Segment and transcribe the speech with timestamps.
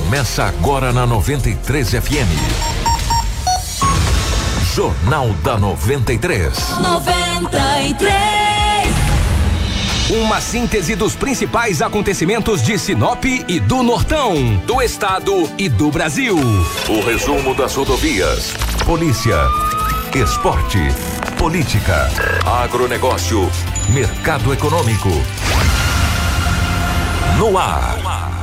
[0.00, 2.30] Começa agora na 93 FM.
[4.74, 6.58] Jornal da 93.
[6.80, 8.10] 93.
[10.10, 16.36] Uma síntese dos principais acontecimentos de Sinop e do Nortão, do estado e do Brasil.
[16.88, 18.54] O resumo das rodovias,
[18.84, 19.36] polícia,
[20.14, 20.78] esporte,
[21.38, 22.08] política,
[22.44, 23.48] agronegócio,
[23.90, 25.10] mercado econômico.
[27.38, 28.39] No ar.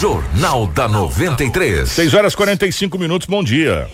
[0.00, 1.88] Jornal da 93.
[1.88, 3.88] 6 horas 45 minutos, bom dia.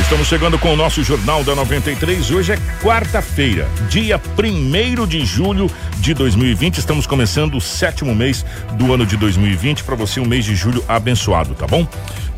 [0.00, 2.30] Estamos chegando com o nosso Jornal da 93.
[2.30, 6.78] Hoje é quarta-feira, dia 1 de julho de 2020.
[6.78, 9.84] Estamos começando o sétimo mês do ano de 2020.
[9.84, 11.86] Para você, um mês de julho abençoado, tá bom?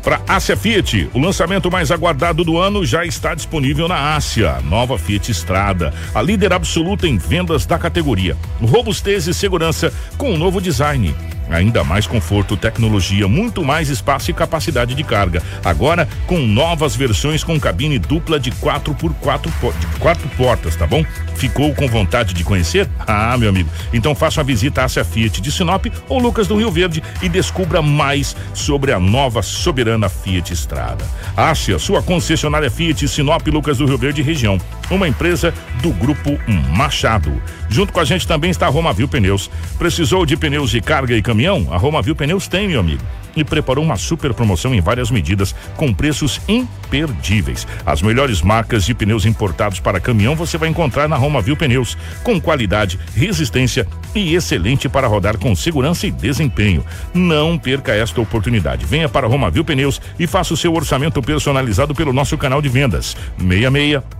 [0.03, 4.59] Para Ásia Fiat, o lançamento mais aguardado do ano já está disponível na Ásia.
[4.63, 8.35] Nova Fiat Estrada, a líder absoluta em vendas da categoria.
[8.61, 11.15] Robustez e segurança com um novo design.
[11.49, 15.41] Ainda mais conforto, tecnologia, muito mais espaço e capacidade de carga.
[15.63, 20.85] Agora com novas versões com cabine dupla de 4 por 4 de quatro portas, tá
[20.85, 21.03] bom?
[21.35, 22.87] Ficou com vontade de conhecer?
[23.11, 23.69] Ah, meu amigo.
[23.91, 27.81] Então faça uma visita à Fiat de Sinop ou Lucas do Rio Verde e descubra
[27.81, 31.03] mais sobre a nova soberana Fiat Estrada.
[31.35, 34.59] Ásia, sua concessionária Fiat Sinop Lucas do Rio Verde região,
[34.91, 36.39] uma empresa do grupo
[36.75, 37.41] Machado.
[37.67, 39.49] Junto com a gente também está a Romavil Pneus.
[39.79, 41.38] Precisou de pneus de carga e caminhão?
[41.47, 43.03] A Romavil Pneus tem, meu amigo
[43.35, 47.67] e preparou uma super promoção em várias medidas com preços imperdíveis.
[47.85, 51.97] As melhores marcas de pneus importados para caminhão você vai encontrar na Roma Viu Pneus,
[52.23, 56.85] com qualidade, resistência e excelente para rodar com segurança e desempenho.
[57.13, 58.85] Não perca esta oportunidade.
[58.85, 62.69] Venha para Roma Viu Pneus e faça o seu orçamento personalizado pelo nosso canal de
[62.69, 63.15] vendas.
[63.37, 64.18] 66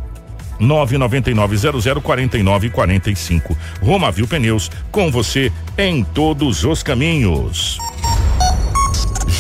[0.60, 3.58] 999004945.
[3.82, 7.80] Roma Viu Pneus, com você em todos os caminhos.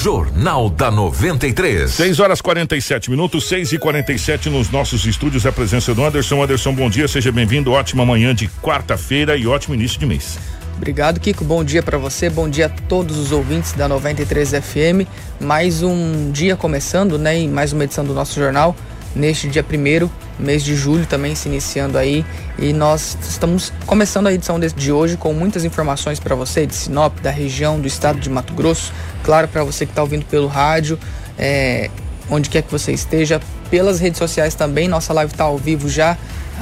[0.01, 1.91] Jornal da 93.
[1.91, 5.45] 6 horas 47 minutos, 6 e 47 nos nossos estúdios.
[5.45, 6.41] A presença do Anderson.
[6.41, 7.73] Anderson, bom dia, seja bem-vindo.
[7.73, 10.39] Ótima manhã de quarta-feira e ótimo início de mês.
[10.77, 11.43] Obrigado, Kiko.
[11.43, 15.05] Bom dia para você, bom dia a todos os ouvintes da 93 FM.
[15.37, 17.37] Mais um dia começando, né?
[17.37, 18.73] E mais uma edição do nosso jornal
[19.13, 22.25] neste dia primeiro, mês de julho também se iniciando aí.
[22.57, 27.19] E nós estamos começando a edição de hoje com muitas informações para você de Sinop,
[27.21, 28.93] da região, do estado de Mato Grosso.
[29.23, 30.97] Claro, para você que está ouvindo pelo rádio,
[31.37, 31.89] é,
[32.29, 34.87] onde quer que você esteja, pelas redes sociais também.
[34.87, 36.17] Nossa live está ao vivo já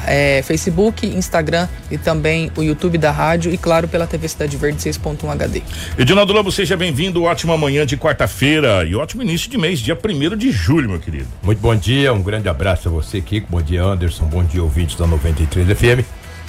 [0.05, 4.77] é, Facebook, Instagram e também o YouTube da rádio e, claro, pela TV Cidade Verde
[4.77, 5.61] 6.1 HD.
[5.97, 7.23] Edinaldo Lobo, seja bem-vindo.
[7.23, 11.27] Ótima manhã de quarta-feira e ótimo início de mês, dia 1 de julho, meu querido.
[11.41, 13.47] Muito bom dia, um grande abraço a você, Kiko.
[13.49, 14.25] Bom dia, Anderson.
[14.25, 16.05] Bom dia, ouvintes da 93 FM.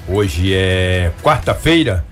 [0.09, 2.05] Hoje é quarta-feira,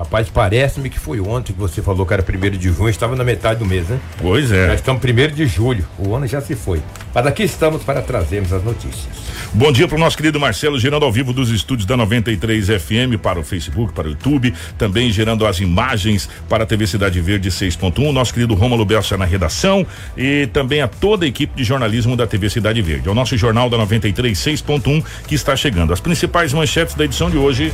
[0.00, 3.22] Rapaz, parece-me que foi ontem que você falou que era primeiro de junho, estava na
[3.22, 4.00] metade do mês, né?
[4.16, 4.68] Pois é.
[4.68, 6.80] Já estamos primeiro de julho, o ano já se foi.
[7.14, 9.04] Mas aqui estamos para trazermos as notícias.
[9.52, 13.20] Bom dia para o nosso querido Marcelo, gerando ao vivo dos estúdios da 93 FM
[13.22, 17.50] para o Facebook, para o YouTube, também gerando as imagens para a TV Cidade Verde
[17.50, 19.86] 6.1, nosso querido Romulo Belsa na redação
[20.16, 23.06] e também a toda a equipe de jornalismo da TV Cidade Verde.
[23.06, 25.92] É o nosso jornal da 93 6.1 que está chegando.
[25.92, 27.70] As principais manchetes da edição de hoje.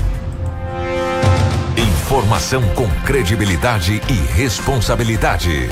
[2.06, 5.68] Informação com credibilidade e responsabilidade.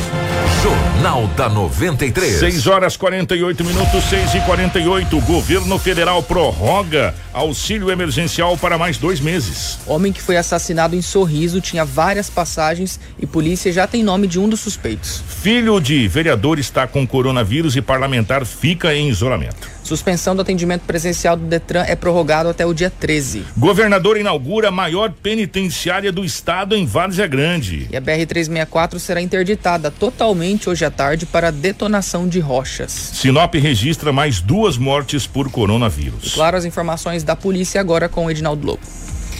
[0.64, 2.40] Jornal da 93.
[2.40, 5.20] 6 horas 48 minutos, 6 e 48.
[5.20, 9.78] Governo federal prorroga auxílio emergencial para mais dois meses.
[9.86, 14.40] Homem que foi assassinado em Sorriso tinha várias passagens e polícia já tem nome de
[14.40, 15.22] um dos suspeitos.
[15.28, 19.73] Filho de vereador está com coronavírus e parlamentar fica em isolamento.
[19.84, 23.44] Suspensão do atendimento presencial do Detran é prorrogado até o dia 13.
[23.54, 27.86] Governador inaugura a maior penitenciária do estado em Várzea Grande.
[27.92, 32.90] E a BR-364 será interditada totalmente hoje à tarde para detonação de rochas.
[32.90, 36.28] Sinop registra mais duas mortes por coronavírus.
[36.28, 38.80] E claro, as informações da polícia agora com o Edinaldo Lobo.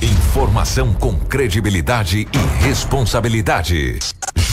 [0.03, 3.99] Informação com credibilidade e responsabilidade.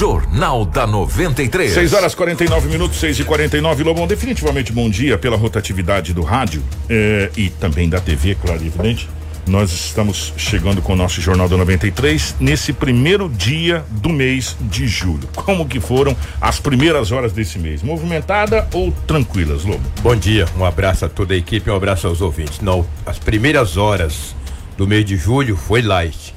[0.02, 1.74] Jornal da 93.
[1.74, 6.64] 6 horas 49 minutos, 6 e 49 Lobão, definitivamente bom dia pela rotatividade do rádio
[6.90, 9.08] eh, e também da TV, claro e evidente.
[9.46, 14.88] Nós estamos chegando com o nosso Jornal da 93 nesse primeiro dia do mês de
[14.88, 15.30] julho.
[15.36, 17.84] Como que foram as primeiras horas desse mês?
[17.84, 19.84] Movimentada ou tranquilas, Lobo?
[20.02, 22.60] Bom dia, um abraço a toda a equipe, um abraço aos ouvintes.
[22.60, 24.36] Não, as primeiras horas
[24.76, 26.34] do mês de julho foi light.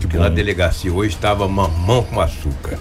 [0.00, 2.78] Porque na delegacia hoje estava mamão com açúcar.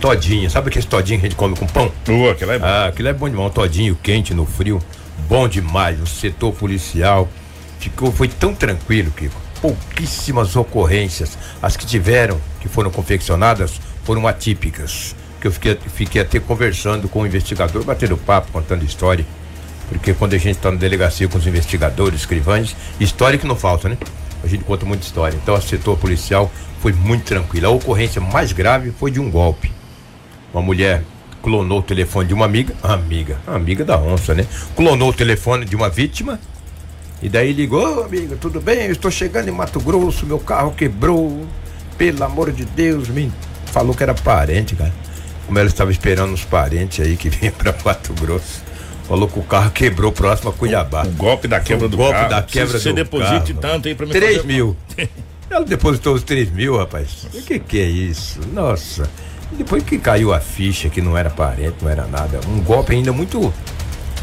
[0.00, 1.92] Todinha, sabe aquele todinho que a gente come com pão?
[2.08, 2.64] Uh, aquilo é bom.
[2.64, 4.80] Ah, aquilo é bom demais, um todinho quente no frio.
[5.28, 7.28] Bom demais, o setor policial
[7.78, 9.38] ficou, foi tão tranquilo, Kiko.
[9.60, 11.36] Pouquíssimas ocorrências.
[11.60, 15.14] As que tiveram, que foram confeccionadas, foram atípicas.
[15.38, 19.26] Que eu fiquei, fiquei até conversando com o investigador, batendo papo, contando história.
[19.90, 23.86] Porque quando a gente está na delegacia com os investigadores, escrivães, história que não falta,
[23.88, 23.98] né?
[24.42, 25.36] A gente conta muita história.
[25.36, 26.50] Então, o setor policial
[26.80, 27.66] foi muito tranquilo.
[27.66, 29.79] A ocorrência mais grave foi de um golpe.
[30.52, 31.02] Uma mulher
[31.42, 34.46] clonou o telefone de uma amiga, amiga, amiga da onça, né?
[34.76, 36.38] Clonou o telefone de uma vítima
[37.22, 38.86] e daí ligou, amiga, tudo bem?
[38.86, 41.46] Eu estou chegando em Mato Grosso, meu carro quebrou.
[41.96, 43.30] Pelo amor de Deus, me
[43.66, 44.92] falou que era parente, cara.
[45.46, 48.62] Como ela estava esperando os parentes aí que vinham para Mato Grosso.
[49.06, 51.02] Falou que o carro quebrou próximo a Cuiabá.
[51.04, 52.30] O golpe da quebra o do golpe carro.
[52.30, 53.60] da quebra Você do deposite carro.
[53.60, 54.76] tanto aí pra mim 3 fazer- mil.
[55.50, 57.26] Ela depositou os 3 mil, rapaz.
[57.34, 58.38] O que que é isso?
[58.52, 59.10] Nossa.
[59.52, 62.40] E depois que caiu a ficha que não era parente, não era nada.
[62.48, 63.52] Um golpe ainda muito.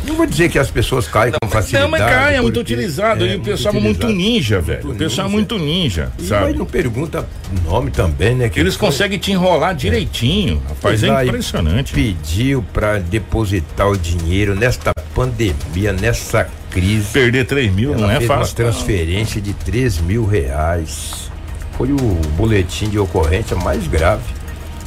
[0.05, 1.83] Não vou dizer que as pessoas caem com facilidade.
[1.83, 3.25] Não, mas cai, é muito utilizado.
[3.25, 4.91] é e o pessoal é muito ninja, velho.
[4.91, 6.45] O pessoal é muito ninja, E, sabe?
[6.45, 7.27] Mas não pergunta
[7.65, 8.47] nome também, né?
[8.47, 10.61] que Eles foi- conseguem te enrolar direitinho.
[10.69, 11.93] Rapaz, é Lá e impressionante.
[11.93, 17.07] Pediu pra depositar o dinheiro nesta pandemia, nessa crise.
[17.11, 18.35] Perder 3 mil Ela não é fácil.
[18.65, 21.29] uma transferência de 3 mil reais.
[21.75, 21.97] Foi o
[22.37, 24.23] boletim de ocorrência mais grave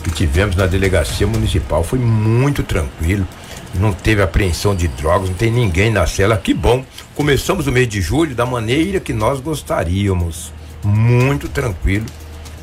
[0.03, 1.85] que tivemos na delegacia municipal.
[1.85, 3.27] Foi muito tranquilo.
[3.75, 6.37] Não teve apreensão de drogas, não tem ninguém na cela.
[6.37, 6.85] Que bom.
[7.15, 10.53] Começamos o mês de julho da maneira que nós gostaríamos.
[10.83, 12.07] Muito tranquilo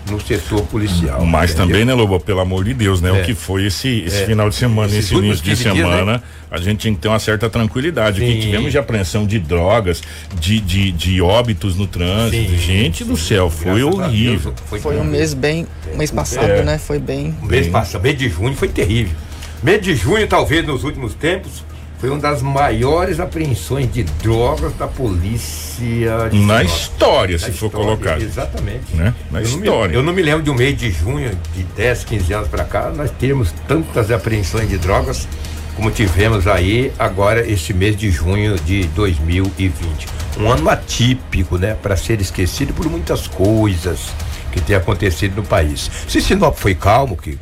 [0.09, 1.25] no setor policial.
[1.25, 1.67] Mas entendeu?
[1.67, 3.09] também, né, Lobo, pelo amor de Deus, né?
[3.09, 3.21] É.
[3.21, 4.25] O que foi esse, esse É.
[4.25, 6.21] final de semana, Esses esse início de 15 dias, semana, né?
[6.49, 8.21] a gente tinha que ter uma certa tranquilidade.
[8.21, 8.39] O que Sim.
[8.39, 10.01] tivemos de apreensão de drogas,
[10.39, 12.51] de, de, de óbitos no trânsito.
[12.51, 14.53] Sim, gente do céu, foi Graças horrível.
[14.69, 15.67] Deus, Foi um mês bem.
[15.95, 16.63] mês passado, É.
[16.63, 16.77] né?
[16.77, 17.35] Foi bem.
[17.41, 19.15] O mês passado, mês de junho foi terrível.
[19.63, 21.63] Mês de junho, talvez nos últimos tempos,
[21.97, 26.29] foi uma das maiores apreensões de drogas da polícia.
[26.29, 28.21] de Na história, se Na for história, colocado.
[28.21, 28.95] Exatamente.
[28.95, 29.13] Né?
[29.31, 29.93] Na eu, não me, história.
[29.95, 32.91] eu não me lembro de um mês de junho, de 10, 15 anos para cá,
[32.95, 35.27] nós temos tantas apreensões de drogas
[35.75, 40.07] como tivemos aí agora esse mês de junho de 2020.
[40.39, 41.75] Um ano atípico, né?
[41.75, 44.09] Para ser esquecido por muitas coisas
[44.51, 45.89] que tem acontecido no país.
[46.07, 47.37] Se Sinop foi calmo, que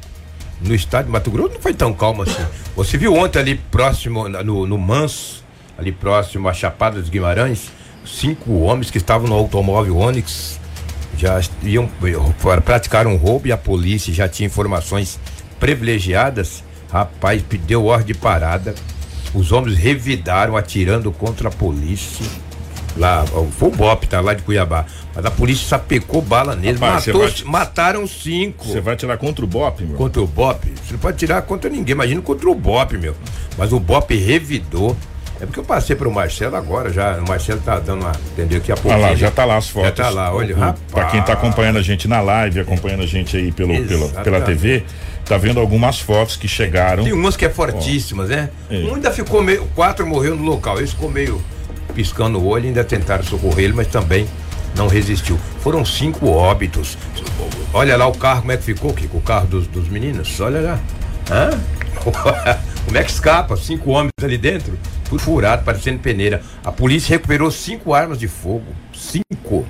[0.61, 2.45] no estado de Mato Grosso não foi tão calmo assim.
[2.75, 5.43] Você viu ontem ali próximo, no, no Manso,
[5.77, 7.71] ali próximo à Chapada dos Guimarães,
[8.05, 10.59] cinco homens que estavam no automóvel Onix
[11.17, 15.19] já iam eh, praticar um roubo e a polícia já tinha informações
[15.59, 16.63] privilegiadas.
[16.91, 18.75] Rapaz, deu ordem de parada.
[19.33, 22.25] Os homens revidaram atirando contra a polícia.
[22.97, 24.85] Lá, ó, foi o BOP, tá lá de Cuiabá.
[25.13, 28.65] Mas a polícia sapecou bala neles, Rapaz, matou, mataram cinco.
[28.65, 29.97] Você vai tirar contra o Bop, meu?
[29.97, 30.65] Contra o BOP?
[30.75, 33.15] Você não pode tirar contra ninguém, imagina contra o BOP, meu.
[33.57, 34.95] Mas o BOP revidou.
[35.41, 37.17] É porque eu passei pro Marcelo agora já.
[37.17, 38.13] O Marcelo tá dando uma.
[38.31, 38.59] Entendeu?
[38.59, 38.91] Daqui a pouco.
[38.91, 39.89] Ah lá, já tá lá as fotos.
[39.89, 40.79] Já tá lá, olha, O- rapaz.
[40.89, 44.41] Pra quem tá acompanhando a gente na live, acompanhando a gente aí pelo, pela, pela.
[44.41, 44.85] TV,
[45.25, 47.03] tá vendo algumas fotos que chegaram.
[47.03, 48.49] Tem umas que é fortíssimas, né?
[48.69, 48.77] É.
[48.77, 49.65] Um ainda ficou meio.
[49.75, 50.79] Quatro morreu no local.
[50.79, 51.43] Esse ficou meio
[51.95, 54.27] piscando o olho, ainda tentaram socorrer ele, mas também
[54.75, 55.39] não resistiu.
[55.61, 56.97] Foram cinco óbitos.
[57.73, 59.17] Olha lá o carro, como é que ficou, Kiko?
[59.17, 60.39] O carro dos, dos meninos.
[60.41, 60.79] Olha lá.
[61.31, 61.49] Hã?
[62.85, 63.55] como é que escapa?
[63.55, 64.77] Cinco homens ali dentro,
[65.09, 66.41] tudo furado, parecendo peneira.
[66.63, 68.65] A polícia recuperou cinco armas de fogo.
[68.93, 69.65] Cinco.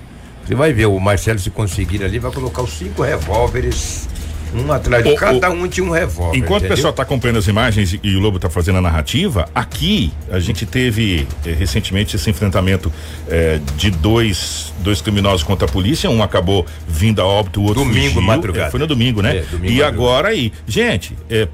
[0.46, 4.08] Você vai ver, o Marcelo, se conseguir ali, vai colocar os cinco revólveres.
[4.56, 6.38] Um atrás de O- cada o- um tinha um revólver.
[6.38, 6.76] Enquanto o entendeu?
[6.78, 10.66] pessoal está acompanhando as imagens e, o Lobo está fazendo a narrativa, aqui a gente
[10.66, 12.92] teve eh, recentemente esse enfrentamento
[13.30, 16.10] eh, de dois, dois criminosos contra a polícia.
[16.10, 18.22] Um acabou vindo a óbito, o outro Domingo, fugiu.
[18.22, 18.68] madrugada.
[18.68, 19.38] Eh, foi no domingo, né?
[19.38, 19.88] É, domingo, e madrugada.
[19.96, 21.48] agora aí, gente, eh,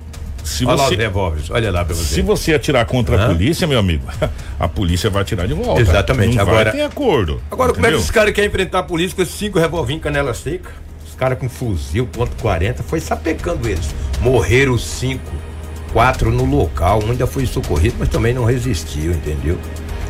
[0.43, 2.15] se Olha lá você os revólveres, olha lá pra você.
[2.15, 4.05] se você atirar contra a polícia, meu amigo,
[4.59, 5.81] a polícia vai atirar de volta.
[5.81, 6.35] Exatamente.
[6.35, 7.39] Não Agora- ter acordo.
[7.51, 7.99] Agora, como é que entendeu?
[7.99, 10.71] esses caras querem enfrentar a polícia com esses cinco revolvinhos canela seca?
[11.21, 13.93] Caras com fuzil, ponto 40, foi sapecando eles.
[14.21, 15.31] Morreram cinco,
[15.93, 19.55] quatro no local, um ainda foi socorrido, mas também não resistiu, entendeu?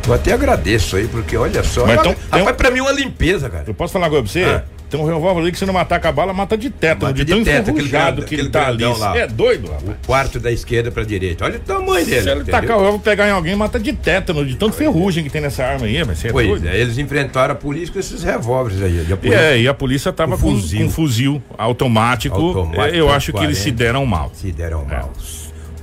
[0.08, 1.86] Eu até agradeço aí, porque olha só.
[1.86, 3.65] Mas então, rapaz, pra mim é uma limpeza, cara.
[3.68, 4.44] Eu posso falar agora pra você?
[4.46, 4.63] Ah.
[4.91, 7.13] Tem um revólver ali que se não matar com a bala, mata de tétano, Mata
[7.13, 8.83] de de teto, aquele grande- que ele tá ali.
[8.83, 9.17] lá.
[9.17, 9.83] É doido, rapaz.
[10.03, 11.45] O quarto da esquerda pra direita.
[11.45, 12.21] Olha o tamanho dele.
[12.21, 12.51] Se ele entendeu?
[12.62, 15.63] tacar o revólver pegar em alguém, mata de tétano, de tanto ferrugem que tem nessa
[15.63, 16.67] arma aí, mas você é Pois doido.
[16.67, 19.05] é, eles enfrentaram a polícia com esses revólveres aí.
[19.10, 20.81] E polícia é, e a polícia tava Com fuzil.
[20.86, 22.36] com fuzil automático.
[22.36, 23.63] Automático, É, eu acho que eles 40.
[23.63, 24.29] se deram mal.
[24.33, 25.12] se deram mal.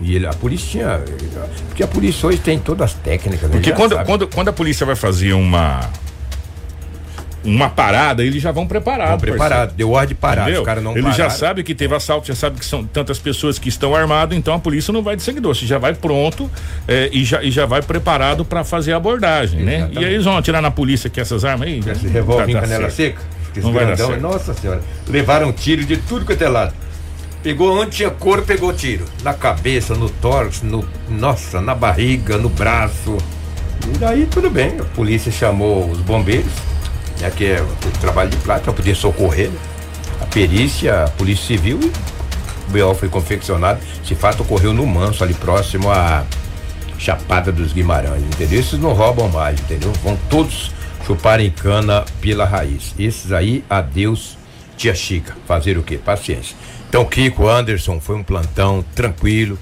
[0.00, 1.00] E ele, a polícia tinha.
[1.68, 3.48] Porque a polícia hoje tem todas as técnicas.
[3.48, 3.56] né?
[3.56, 4.04] Porque quando, sabe.
[4.06, 5.80] quando, quando a polícia vai fazer uma.
[7.45, 9.14] Uma parada, eles já vão preparados.
[9.14, 10.50] Estão preparados, deu ordem de parar.
[10.50, 11.30] Os caras não Ele já pararam.
[11.30, 14.59] sabe que teve assalto, já sabe que são tantas pessoas que estão armadas, então a
[14.59, 16.50] polícia não vai de seguidor, você já vai pronto
[16.88, 19.76] eh, e, já, e já vai preparado para fazer a abordagem, né?
[19.76, 20.00] Exatamente.
[20.02, 21.78] E aí eles vão atirar na polícia com essas armas aí?
[21.78, 23.21] Esse revólver em Tá- tá canela seca.
[23.57, 24.21] Esse Não vai dar grandão, certo.
[24.21, 24.80] nossa senhora.
[25.09, 26.75] Levaram tiro de tudo quanto é lado.
[27.42, 29.04] Pegou onde tinha couro, pegou tiro.
[29.23, 30.85] Na cabeça, no tórax, no.
[31.09, 33.16] Nossa, na barriga, no braço.
[33.95, 34.75] E daí tudo bem.
[34.80, 36.50] A polícia chamou os bombeiros,
[37.20, 37.30] né?
[37.30, 37.64] Que é
[38.00, 39.50] trabalho de plata, pra poder socorrer.
[40.20, 41.78] A perícia, a polícia civil
[42.68, 43.80] o BO foi confeccionado.
[44.04, 46.25] Esse fato ocorreu no Manso, ali próximo à
[46.98, 48.60] Chapada dos Guimarães, entendeu?
[48.60, 49.92] Esses não roubam mais, entendeu?
[50.02, 50.70] Vão todos
[51.06, 52.94] chuparem cana pela raiz.
[52.98, 54.37] Esses aí, adeus,
[54.76, 55.34] tia Chica.
[55.46, 55.96] Fazer o quê?
[55.96, 56.54] Paciência.
[56.88, 59.58] Então, Kiko Anderson foi um plantão tranquilo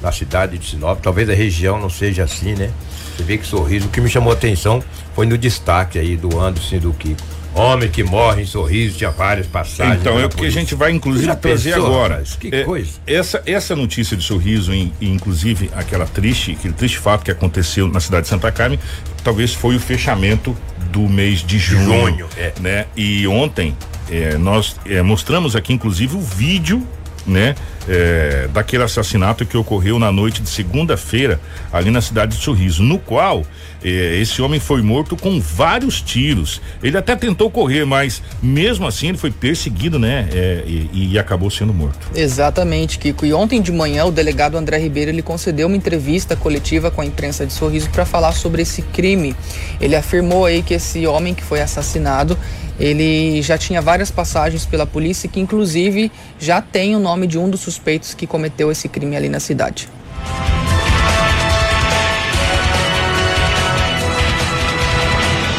[0.00, 1.00] na cidade de Sinop.
[1.02, 2.70] Talvez a região não seja assim, né?
[3.16, 3.88] Você vê que sorriso.
[3.88, 4.82] O que me chamou a atenção
[5.16, 7.22] foi no destaque aí do Anderson e do Kiko.
[7.54, 9.98] Homem que morre em sorriso, tinha várias passagens.
[9.98, 12.22] Então, é o que a gente vai, inclusive, trazer agora.
[12.38, 12.90] que é, coisa.
[13.06, 17.98] Essa, essa notícia de sorriso, e, inclusive aquela triste, aquele triste fato que aconteceu na
[17.98, 18.78] cidade de Santa Carmen,
[19.24, 20.54] talvez foi o fechamento
[20.92, 21.86] do mês de junho.
[21.86, 22.52] junho é.
[22.60, 22.84] né?
[22.94, 23.74] E ontem
[24.10, 26.86] é, nós é, mostramos aqui, inclusive, o vídeo,
[27.26, 27.54] né?
[27.88, 31.40] É, daquele assassinato que ocorreu na noite de segunda-feira
[31.72, 33.44] ali na cidade de Sorriso, no qual
[33.84, 36.60] é, esse homem foi morto com vários tiros.
[36.82, 40.28] Ele até tentou correr, mas mesmo assim ele foi perseguido, né?
[40.32, 42.08] É, e, e, acabou sendo morto.
[42.14, 43.24] Exatamente, Kiko.
[43.24, 47.06] E ontem de manhã o delegado André Ribeiro ele concedeu uma entrevista coletiva com a
[47.06, 49.36] imprensa de Sorriso para falar sobre esse crime.
[49.80, 52.36] Ele afirmou aí que esse homem que foi assassinado
[52.78, 57.48] ele já tinha várias passagens pela polícia que inclusive já tem o nome de um
[57.48, 59.88] dos suspeitos que cometeu esse crime ali na cidade.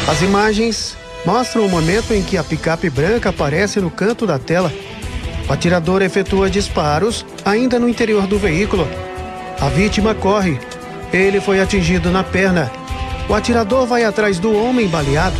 [0.06, 0.96] As imagens
[1.26, 4.72] mostram o momento em que a picape branca aparece no canto da tela.
[5.48, 8.88] O atirador efetua disparos ainda no interior do veículo.
[9.60, 10.58] A vítima corre.
[11.12, 12.70] Ele foi atingido na perna.
[13.28, 15.36] O atirador vai atrás do homem baleado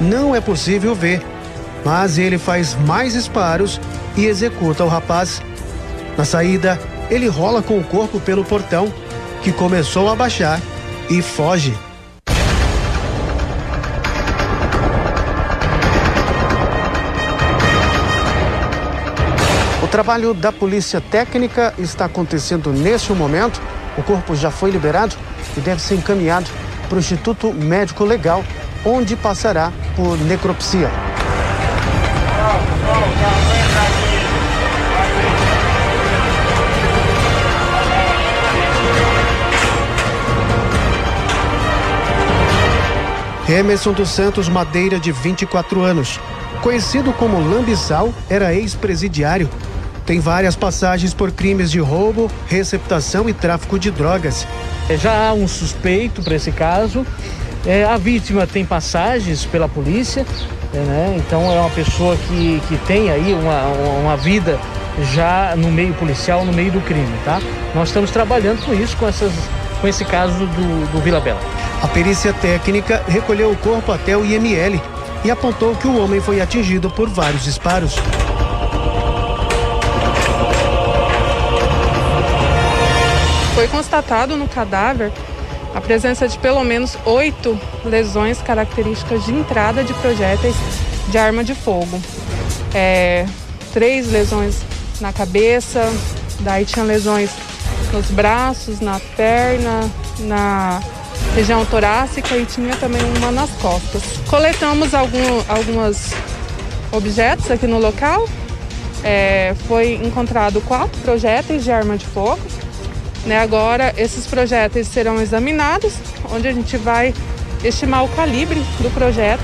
[0.00, 1.22] não é possível ver,
[1.84, 3.80] mas ele faz mais disparos
[4.16, 5.40] e executa o rapaz.
[6.16, 6.78] Na saída,
[7.10, 8.92] ele rola com o corpo pelo portão,
[9.42, 10.60] que começou a baixar
[11.08, 11.74] e foge.
[19.82, 23.60] O trabalho da polícia técnica está acontecendo neste momento.
[23.96, 25.14] O corpo já foi liberado
[25.56, 26.50] e deve ser encaminhado
[26.88, 28.44] para o Instituto Médico Legal
[28.86, 30.88] onde passará por necropsia.
[43.48, 46.20] Emerson dos Santos Madeira, de 24 anos.
[46.62, 49.50] Conhecido como Lambisal, era ex-presidiário.
[50.04, 54.46] Tem várias passagens por crimes de roubo, receptação e tráfico de drogas.
[55.00, 57.04] Já há um suspeito para esse caso
[57.66, 60.24] é, a vítima tem passagens pela polícia,
[60.72, 61.14] é, né?
[61.18, 63.64] então é uma pessoa que, que tem aí uma,
[64.00, 64.58] uma vida
[65.12, 67.40] já no meio policial, no meio do crime, tá?
[67.74, 69.32] Nós estamos trabalhando com isso, com, essas,
[69.80, 71.40] com esse caso do, do Vila Bela.
[71.82, 74.80] A perícia técnica recolheu o corpo até o IML
[75.24, 77.94] e apontou que o homem foi atingido por vários disparos.
[83.54, 85.10] Foi constatado no cadáver
[85.74, 90.54] a presença de pelo menos oito lesões características de entrada de projéteis
[91.08, 92.00] de arma de fogo.
[92.74, 93.26] É,
[93.72, 94.62] três lesões
[95.00, 95.92] na cabeça,
[96.40, 97.30] daí tinha lesões
[97.92, 100.80] nos braços, na perna, na
[101.34, 104.02] região torácica e tinha também uma nas costas.
[104.28, 106.12] Coletamos algum, alguns
[106.92, 108.26] objetos aqui no local.
[109.04, 112.40] É, foi encontrado quatro projéteis de arma de fogo,
[113.26, 113.38] né?
[113.40, 115.94] Agora, esses projéteis serão examinados,
[116.32, 117.12] onde a gente vai
[117.62, 119.42] estimar o calibre do projeto,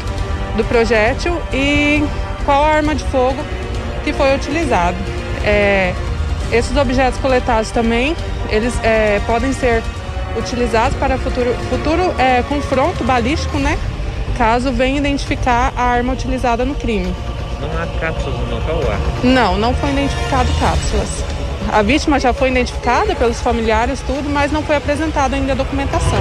[0.56, 2.02] do projétil e
[2.44, 3.42] qual a arma de fogo
[4.04, 4.96] que foi utilizado.
[5.44, 5.92] É,
[6.52, 8.16] esses objetos coletados também,
[8.50, 9.82] eles é, podem ser
[10.36, 13.78] utilizados para futuro, futuro é, confronto balístico, né?
[14.36, 17.14] Caso venha identificar a arma utilizada no crime.
[17.60, 18.80] Não há cápsulas no local?
[19.22, 21.41] Não, não foi identificado cápsulas.
[21.70, 26.18] A vítima já foi identificada pelos familiares, tudo, mas não foi apresentada ainda a documentação.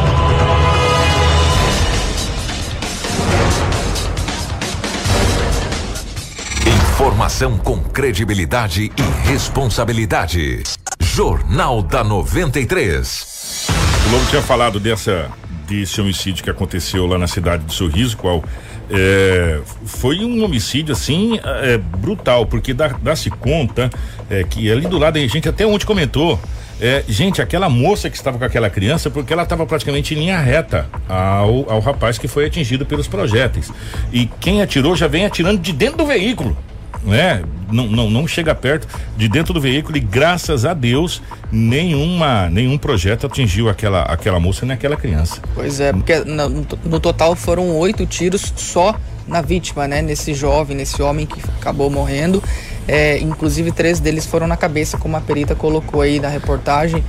[6.66, 10.64] Informação com credibilidade e responsabilidade.
[11.00, 13.68] Jornal da 93.
[14.08, 15.30] O Lobo tinha falado dessa
[15.68, 18.44] desse homicídio que aconteceu lá na cidade de Sorriso, qual
[18.92, 23.90] é, foi um homicídio assim é, brutal, porque dá-se dá conta
[24.30, 26.40] é, que ali do lado a gente até ontem comentou.
[26.80, 30.40] É, gente, aquela moça que estava com aquela criança, porque ela estava praticamente em linha
[30.40, 33.72] reta ao, ao rapaz que foi atingido pelos projéteis.
[34.12, 36.58] E quem atirou já vem atirando de dentro do veículo.
[37.04, 37.44] Né?
[37.72, 42.78] Não, não, não chega perto de dentro do veículo e graças a Deus nenhuma nenhum
[42.78, 45.42] projeto atingiu aquela aquela moça nem aquela criança.
[45.56, 46.50] Pois é, porque no,
[46.84, 48.96] no total foram oito tiros só
[49.28, 50.02] na vítima, né?
[50.02, 52.44] Nesse jovem, nesse homem que acabou morrendo.
[52.88, 57.04] É, inclusive três deles foram na cabeça, como a perita colocou aí na reportagem.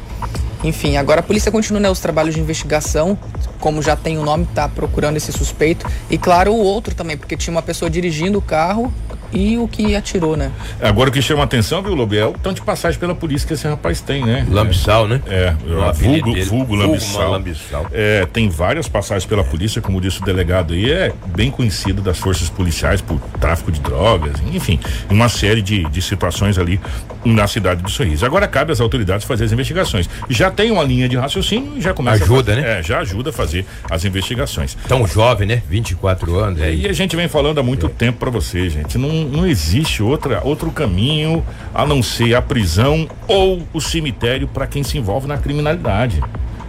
[0.62, 3.18] Enfim, agora a polícia continua né, os trabalhos de investigação,
[3.58, 5.84] como já tem o nome, tá procurando esse suspeito.
[6.08, 8.92] E claro, o outro também, porque tinha uma pessoa dirigindo o carro
[9.32, 10.50] e o que atirou, né?
[10.80, 13.54] Agora o que chama atenção, viu, Lobo, é o tanto de passagem pela polícia que
[13.54, 14.46] esse rapaz tem, né?
[14.50, 15.20] Lambissal, né?
[15.26, 15.82] É, O vulgo,
[16.30, 16.88] apelido vulgo dele.
[16.88, 17.30] Lambissal.
[17.30, 17.86] Lambissal.
[17.92, 22.18] É, tem várias passagens pela polícia, como disse o delegado aí, é bem conhecido das
[22.18, 24.78] forças policiais por tráfico de drogas, enfim,
[25.10, 26.80] uma série de, de situações ali
[27.24, 28.26] na cidade do Sorriso.
[28.26, 30.08] Agora cabe às autoridades fazer as investigações.
[30.28, 32.78] Já tem uma linha de raciocínio e já começa Ajuda, a, né?
[32.78, 34.76] É, já ajuda a fazer as investigações.
[34.88, 35.62] Tão jovem, né?
[35.68, 36.60] 24 anos.
[36.60, 36.82] É, aí.
[36.82, 38.98] e a gente vem falando há muito tempo pra você, gente.
[38.98, 44.66] Não, não existe outra, outro caminho a não ser a prisão ou o cemitério para
[44.66, 46.20] quem se envolve na criminalidade.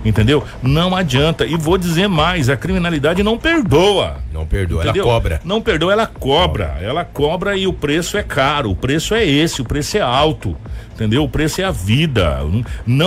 [0.05, 0.43] Entendeu?
[0.61, 1.45] Não adianta.
[1.45, 4.17] E vou dizer mais: a criminalidade não perdoa.
[4.33, 5.05] Não perdoa, ela Entendeu?
[5.05, 5.41] cobra.
[5.45, 6.77] Não perdoa, ela cobra.
[6.81, 8.71] Ela cobra e o preço é caro.
[8.71, 10.55] O preço é esse, o preço é alto.
[10.93, 11.23] Entendeu?
[11.23, 12.39] O preço é a vida.
[12.43, 12.63] Não-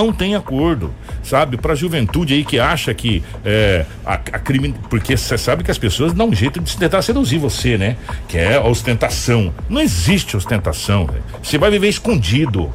[0.06, 0.92] Não tem acordo.
[1.22, 1.56] Sabe?
[1.56, 4.74] Pra juventude aí que acha que é, a, a crime.
[4.88, 7.96] Porque você sabe que as pessoas dão um jeito de tentar seduzir você, né?
[8.26, 9.52] Que é a ostentação.
[9.68, 11.22] Não existe ostentação, velho.
[11.42, 12.72] Você vai viver escondido.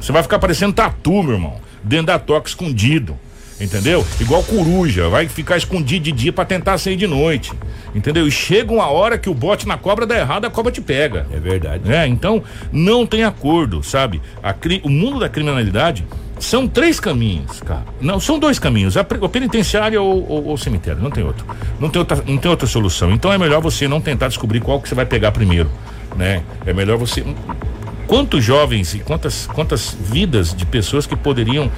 [0.00, 1.56] Você vai ficar parecendo tatu, meu irmão.
[1.82, 3.18] Dentro da toca escondido.
[3.64, 4.04] Entendeu?
[4.20, 7.50] Igual coruja, vai ficar escondido de dia pra tentar sair de noite.
[7.94, 8.26] Entendeu?
[8.28, 11.26] E chega uma hora que o bote na cobra dá errado, a cobra te pega.
[11.32, 11.90] É verdade.
[11.92, 12.42] É, então
[12.72, 14.20] não tem acordo, sabe?
[14.42, 16.04] A o mundo da criminalidade
[16.38, 17.84] são três caminhos, cara.
[18.00, 19.06] Não, são dois caminhos, a,
[20.00, 21.46] ou, ou- ou o cemitério, não tem outro.
[21.80, 23.12] Não tem outra, não tem outra solução.
[23.12, 25.70] Então é melhor você não tentar descobrir qual que você vai pegar primeiro,
[26.16, 26.42] né?
[26.66, 27.24] É melhor você
[28.06, 31.70] quantos jovens e quantas quantas vidas de pessoas que poderiam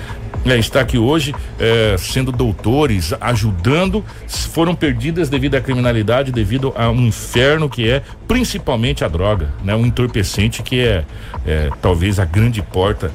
[0.46, 6.88] né, estar aqui hoje eh, sendo doutores, ajudando, foram perdidas devido à criminalidade, devido a
[6.88, 9.74] um inferno que é principalmente a droga, né?
[9.74, 11.04] Um entorpecente que é,
[11.44, 13.10] é talvez a grande porta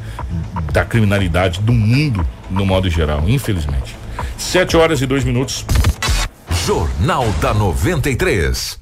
[0.74, 3.95] da criminalidade do mundo no modo geral, infelizmente.
[4.38, 5.65] Sete horas e dois minutos.
[6.65, 8.81] Jornal da 93.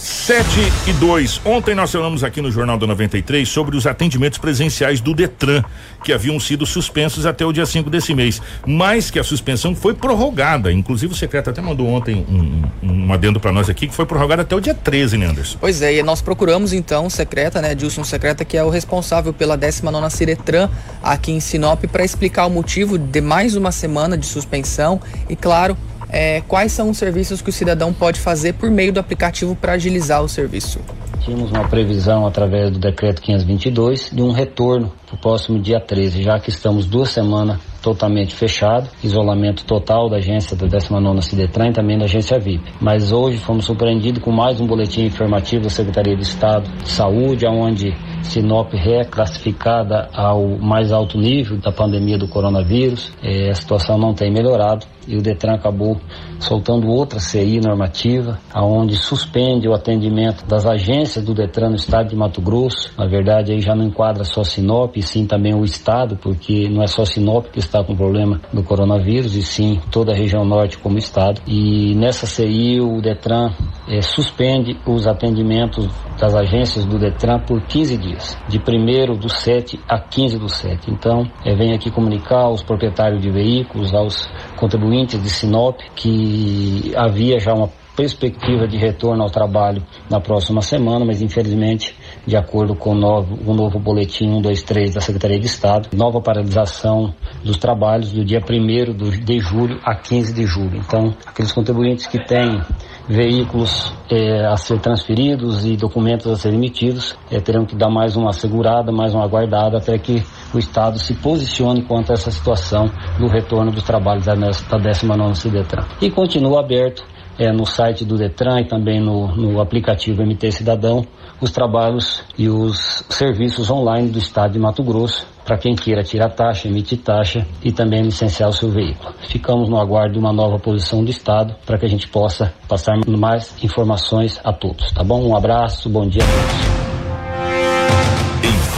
[0.00, 0.46] 7
[0.86, 1.42] e 2.
[1.44, 5.62] Ontem nós falamos aqui no Jornal da 93 sobre os atendimentos presenciais do Detran,
[6.02, 9.92] que haviam sido suspensos até o dia 5 desse mês, mas que a suspensão foi
[9.92, 10.72] prorrogada.
[10.72, 14.06] Inclusive o secretário até mandou ontem um, um, um adendo para nós aqui que foi
[14.06, 15.58] prorrogada até o dia 13, né, Anderson?
[15.60, 19.34] Pois é, e nós procuramos então o Secreta, né, Dilson Secreta, que é o responsável
[19.34, 20.70] pela 19 Ciretran
[21.02, 25.76] aqui em Sinop, para explicar o motivo de mais uma semana de suspensão e, claro,
[26.10, 29.72] é, quais são os serviços que o cidadão pode fazer por meio do aplicativo para
[29.72, 30.80] agilizar o serviço.
[31.20, 36.22] Tínhamos uma previsão através do decreto 522 de um retorno para o próximo dia 13,
[36.22, 41.72] já que estamos duas semanas totalmente fechado, isolamento total da agência da 19 Cidetran e
[41.72, 42.72] também da agência VIP.
[42.80, 47.46] Mas hoje fomos surpreendidos com mais um boletim informativo da Secretaria de Estado de Saúde,
[47.46, 53.12] onde Sinop reclassificada ao mais alto nível da pandemia do coronavírus.
[53.22, 56.00] Eh, a situação não tem melhorado e o Detran acabou
[56.38, 62.16] soltando outra CI normativa, aonde suspende o atendimento das agências do Detran no estado de
[62.16, 62.92] Mato Grosso.
[62.96, 66.82] Na verdade, aí já não enquadra só Sinop, e sim também o estado, porque não
[66.82, 70.78] é só Sinop que está com problema do coronavírus, e sim toda a região norte
[70.78, 71.40] como estado.
[71.46, 73.50] E nessa CI o Detran
[73.88, 78.09] eh, suspende os atendimentos das agências do Detran por 15 dias,
[78.48, 80.90] de 1 do 7 a 15 do 7.
[80.90, 87.38] Então, eh, venho aqui comunicar aos proprietários de veículos, aos contribuintes de Sinop, que havia
[87.38, 91.94] já uma perspectiva de retorno ao trabalho na próxima semana, mas infelizmente,
[92.26, 97.12] de acordo com o novo, o novo boletim 123 da Secretaria de Estado, nova paralisação
[97.44, 100.76] dos trabalhos do dia 1 do- de julho a 15 de julho.
[100.78, 102.60] Então, aqueles contribuintes que têm
[103.08, 108.16] veículos eh, a ser transferidos e documentos a serem emitidos eh, terão que dar mais
[108.16, 110.22] uma segurada, mais uma aguardada até que
[110.54, 114.78] o Estado se posicione quanto a essa situação do retorno dos trabalhos da, nes- da
[114.78, 115.84] 19 Cidetran.
[116.00, 117.04] E continua aberto
[117.38, 121.06] eh, no site do Detran e também no, no aplicativo MT Cidadão
[121.40, 126.30] os trabalhos e os serviços online do Estado de Mato Grosso para quem queira tirar
[126.30, 129.14] taxa, emitir taxa e também licenciar o seu veículo.
[129.28, 132.94] Ficamos no aguardo de uma nova posição do Estado para que a gente possa passar
[133.06, 135.26] mais informações a todos, tá bom?
[135.26, 136.89] Um abraço, bom dia a todos.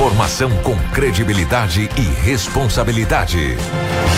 [0.02, 3.56] Informação com credibilidade e responsabilidade.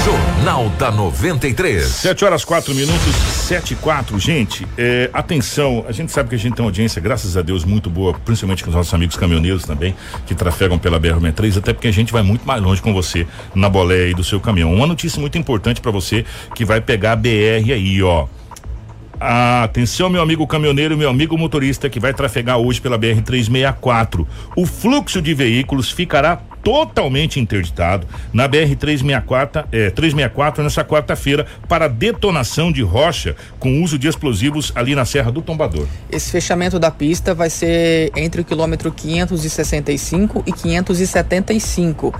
[0.02, 1.84] Jornal da 93.
[1.86, 4.18] 7 horas 4 minutos, 7 e 4.
[4.18, 7.66] Gente, é, atenção, a gente sabe que a gente tem uma audiência, graças a Deus,
[7.66, 9.94] muito boa, principalmente com os nossos amigos caminhoneiros também,
[10.24, 13.68] que trafegam pela BR-63, até porque a gente vai muito mais longe com você na
[13.68, 14.72] boleia aí do seu caminhão.
[14.72, 18.26] Uma notícia muito importante para você que vai pegar a BR aí, ó.
[19.26, 24.28] Atenção, meu amigo caminhoneiro, meu amigo motorista que vai trafegar hoje pela BR 364.
[24.54, 31.88] O fluxo de veículos ficará totalmente interditado na BR 364, é, 364 nessa quarta-feira para
[31.88, 35.86] detonação de rocha com uso de explosivos ali na Serra do Tombador.
[36.12, 42.14] Esse fechamento da pista vai ser entre o quilômetro 565 e 575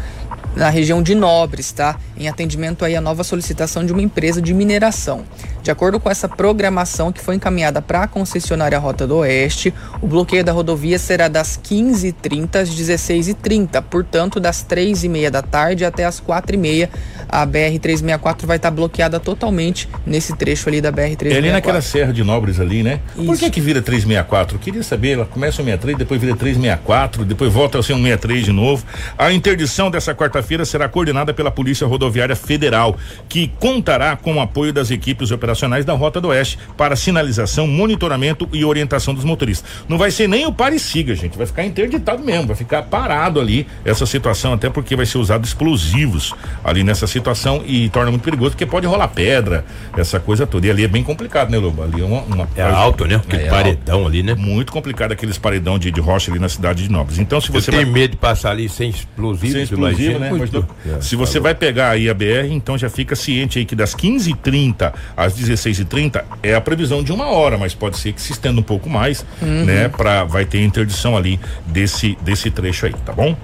[0.55, 1.97] na região de Nobres, tá?
[2.17, 5.25] Em atendimento aí à nova solicitação de uma empresa de mineração.
[5.62, 10.07] De acordo com essa programação que foi encaminhada para a concessionária Rota do Oeste, o
[10.07, 16.21] bloqueio da rodovia será das 15h30 às 16h30, portanto, das 3h30 da tarde até as
[16.21, 16.90] 4h30.
[17.27, 21.33] A BR-364 vai estar tá bloqueada totalmente nesse trecho ali da BR-364.
[21.33, 23.01] É ali naquela Serra de Nobres ali, né?
[23.17, 23.25] Isso.
[23.25, 24.57] Por que que vira 364?
[24.57, 28.03] Eu queria saber, ela começa o 63, depois vira 364, depois volta a ser um
[28.03, 28.85] 63 de novo.
[29.17, 32.96] A interdição dessa quarta-feira será coordenada pela Polícia Rodoviária Federal,
[33.28, 38.48] que contará com o apoio das equipes operacionais da Rota do Oeste para sinalização, monitoramento
[38.52, 39.68] e orientação dos motoristas.
[39.88, 43.40] Não vai ser nem o pare siga, gente, vai ficar interditado mesmo, vai ficar parado
[43.40, 48.22] ali essa situação, até porque vai ser usado explosivos ali nessa situação e torna muito
[48.22, 49.64] perigoso, porque pode rolar pedra,
[49.96, 50.66] essa coisa toda.
[50.66, 51.83] E ali é bem complicado, né, Lobo?
[51.83, 52.22] Ali é uma.
[52.22, 53.16] uma é alto, né?
[53.16, 54.09] Aquele é paredão alto.
[54.09, 54.35] ali, né?
[54.35, 57.18] Muito complicado aqueles paredão de, de rocha ali na cidade de Novos.
[57.18, 57.70] Então, se você.
[57.70, 57.85] Eu vai...
[57.85, 60.28] medo de passar ali sem explosivo, sem explosivo, né?
[60.38, 60.66] Muito.
[60.87, 63.94] É, se você vai pegar aí a BR, então já fica ciente aí que das
[63.94, 68.61] 15h30 às 16h30 é a previsão de uma hora, mas pode ser que se estenda
[68.61, 69.64] um pouco mais, uhum.
[69.64, 69.88] né?
[69.88, 73.37] Pra, vai ter interdição ali desse, desse trecho aí, tá bom?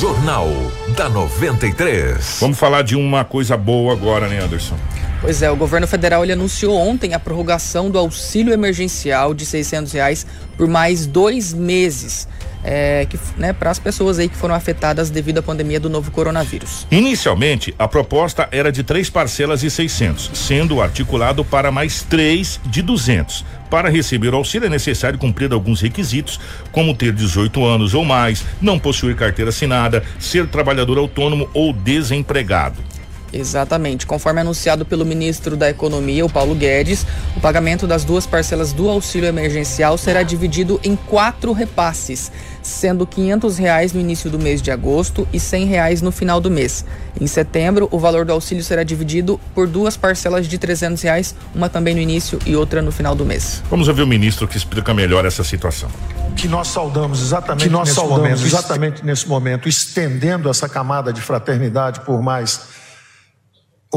[0.00, 0.48] Jornal
[0.94, 2.38] da 93.
[2.40, 4.76] Vamos falar de uma coisa boa agora, né, Anderson?
[5.20, 9.92] Pois é, o governo federal ele anunciou ontem a prorrogação do auxílio emergencial de 600
[9.92, 10.26] reais
[10.56, 12.28] por mais dois meses.
[12.68, 16.10] É, que, né, para as pessoas aí que foram afetadas devido à pandemia do novo
[16.10, 16.84] coronavírus.
[16.90, 22.82] Inicialmente, a proposta era de três parcelas de 600, sendo articulado para mais três de
[22.82, 23.44] 200.
[23.70, 26.40] Para receber o auxílio é necessário cumprir alguns requisitos,
[26.72, 32.95] como ter 18 anos ou mais, não possuir carteira assinada, ser trabalhador autônomo ou desempregado.
[33.38, 34.06] Exatamente.
[34.06, 38.88] Conforme anunciado pelo ministro da Economia, o Paulo Guedes, o pagamento das duas parcelas do
[38.88, 44.70] auxílio emergencial será dividido em quatro repasses, sendo 500 reais no início do mês de
[44.70, 46.84] agosto e 100 reais no final do mês.
[47.20, 51.68] Em setembro, o valor do auxílio será dividido por duas parcelas de 300 reais, uma
[51.68, 53.62] também no início e outra no final do mês.
[53.70, 55.88] Vamos ouvir o ministro que explica melhor essa situação.
[56.36, 61.12] Que nós saudamos exatamente que nós nesse saudamos momento, exatamente nesse momento, estendendo essa camada
[61.12, 62.75] de fraternidade por mais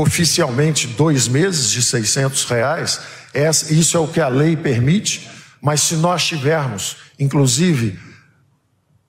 [0.01, 3.01] oficialmente dois meses de 600 reais,
[3.69, 5.29] isso é o que a lei permite,
[5.62, 7.99] mas se nós tivermos, inclusive,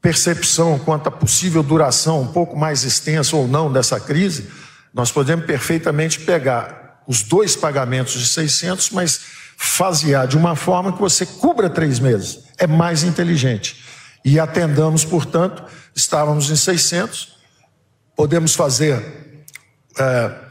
[0.02, 4.48] percepção quanto à possível duração um pouco mais extensa ou não dessa crise,
[4.92, 9.20] nós podemos perfeitamente pegar os dois pagamentos de 600, mas
[9.56, 12.40] fasear de uma forma que você cubra três meses.
[12.58, 13.84] É mais inteligente.
[14.24, 15.62] E atendamos, portanto,
[15.94, 17.36] estávamos em 600,
[18.16, 19.44] podemos fazer
[19.98, 20.49] é,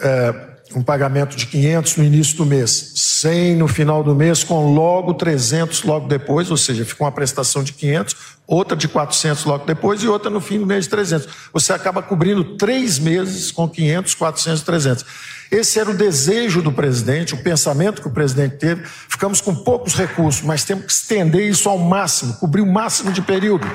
[0.00, 4.72] é, um pagamento de 500 no início do mês, 100 no final do mês, com
[4.72, 9.64] logo 300 logo depois, ou seja, fica uma prestação de 500, outra de 400 logo
[9.64, 11.28] depois e outra no fim do mês de 300.
[11.52, 15.04] Você acaba cobrindo três meses com 500, 400, 300.
[15.50, 18.84] Esse era o desejo do presidente, o pensamento que o presidente teve.
[19.08, 23.20] Ficamos com poucos recursos, mas temos que estender isso ao máximo, cobrir o máximo de
[23.20, 23.66] período.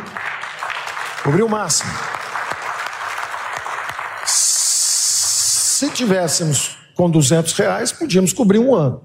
[1.23, 1.91] Cobrir o máximo.
[5.75, 9.03] Se tivéssemos com 200 reais, podíamos cobrir um ano.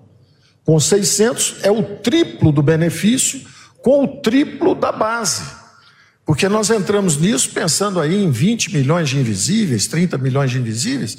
[0.65, 3.41] Com 600 é o triplo do benefício,
[3.83, 5.43] com o triplo da base.
[6.25, 11.19] Porque nós entramos nisso pensando aí em 20 milhões de invisíveis, 30 milhões de invisíveis,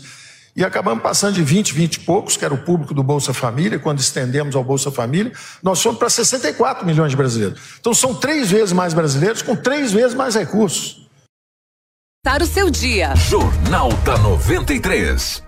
[0.56, 3.78] e acabamos passando de 20, 20 e poucos, que era o público do Bolsa Família,
[3.78, 7.60] quando estendemos ao Bolsa Família, nós fomos para 64 milhões de brasileiros.
[7.78, 11.02] Então são três vezes mais brasileiros com três vezes mais recursos
[12.24, 13.16] o seu dia.
[13.16, 15.42] Jornal da 93.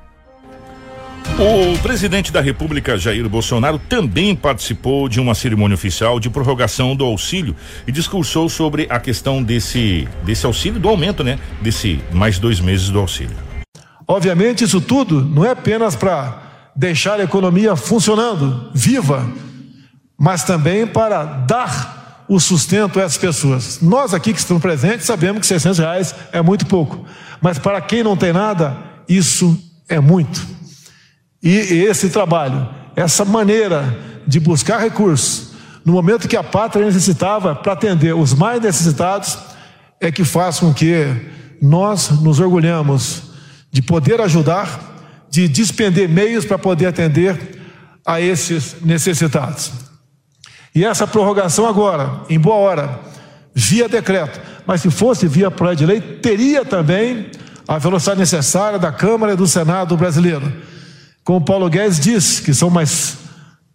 [1.37, 7.05] O presidente da República, Jair Bolsonaro, também participou de uma cerimônia oficial de prorrogação do
[7.05, 7.55] auxílio
[7.85, 11.37] e discursou sobre a questão desse, desse auxílio, do aumento, né?
[11.61, 13.37] Desse mais dois meses do auxílio.
[14.07, 16.41] Obviamente, isso tudo não é apenas para
[16.75, 19.31] deixar a economia funcionando, viva,
[20.17, 22.02] mas também para dar
[22.35, 23.79] o sustento a essas pessoas.
[23.81, 27.05] Nós aqui que estamos presentes sabemos que 600 reais é muito pouco,
[27.39, 28.75] mas para quem não tem nada,
[29.07, 30.41] isso é muito.
[31.41, 35.51] E esse trabalho, essa maneira de buscar recursos,
[35.85, 39.37] no momento que a pátria necessitava para atender os mais necessitados,
[39.99, 41.05] é que faz com que
[41.61, 43.23] nós nos orgulhamos
[43.71, 47.61] de poder ajudar, de despender meios para poder atender
[48.05, 49.82] a esses necessitados.
[50.75, 52.99] E essa prorrogação agora, em boa hora,
[53.53, 57.27] via decreto, mas se fosse via projeto de lei, teria também
[57.67, 60.51] a velocidade necessária da Câmara e do Senado brasileiro.
[61.23, 63.17] Como Paulo Guedes disse, que são mais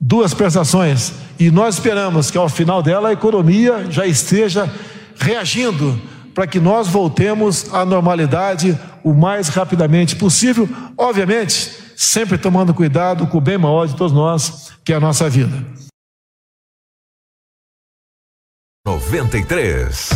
[0.00, 4.68] duas prestações, e nós esperamos que ao final dela a economia já esteja
[5.16, 6.00] reagindo
[6.34, 13.38] para que nós voltemos à normalidade o mais rapidamente possível, obviamente, sempre tomando cuidado com
[13.38, 15.87] o bem maior de todos nós, que é a nossa vida.
[18.88, 20.08] 93.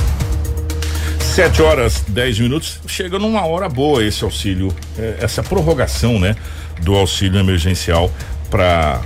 [1.21, 6.35] 7 horas 10 minutos, chega numa hora boa esse auxílio, é, essa prorrogação, né,
[6.81, 8.11] do auxílio emergencial
[8.51, 9.03] para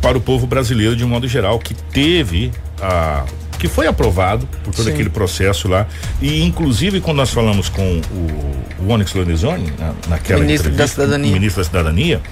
[0.00, 3.26] para o povo brasileiro de um modo geral que teve a
[3.58, 4.92] que foi aprovado por todo Sim.
[4.92, 5.86] aquele processo lá
[6.22, 11.32] e inclusive quando nós falamos com o, o Onyx Lorenzoni na, naquela ministro da cidadania,
[11.32, 12.22] ministro da cidadania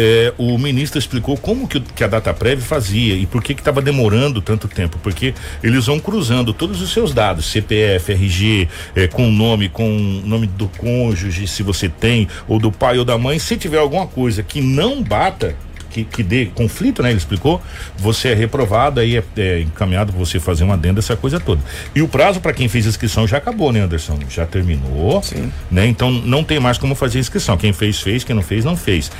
[0.00, 3.82] é, o ministro explicou como que, que, a data prévia fazia e por que estava
[3.82, 9.28] demorando tanto tempo, porque eles vão cruzando todos os seus dados, CPF, RG, é, com
[9.28, 13.18] o nome, com o nome do cônjuge, se você tem, ou do pai ou da
[13.18, 15.56] mãe, se tiver alguma coisa que não bata,
[15.90, 17.10] que, que dê conflito, né?
[17.10, 17.60] Ele explicou,
[17.96, 21.60] você é reprovado, aí é, é encaminhado para você fazer uma adenda, essa coisa toda.
[21.94, 24.18] E o prazo para quem fez inscrição já acabou, né, Anderson?
[24.28, 25.50] Já terminou, Sim.
[25.70, 25.86] né?
[25.86, 27.56] Então não tem mais como fazer inscrição.
[27.56, 29.10] Quem fez, fez, quem não fez, não fez.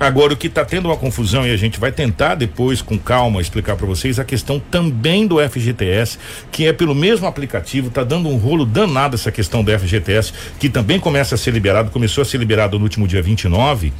[0.00, 3.38] Agora, o que está tendo uma confusão, e a gente vai tentar depois, com calma,
[3.38, 6.18] explicar para vocês, a questão também do FGTS,
[6.50, 10.70] que é pelo mesmo aplicativo, está dando um rolo danado essa questão do FGTS, que
[10.70, 13.92] também começa a ser liberado, começou a ser liberado no último dia 29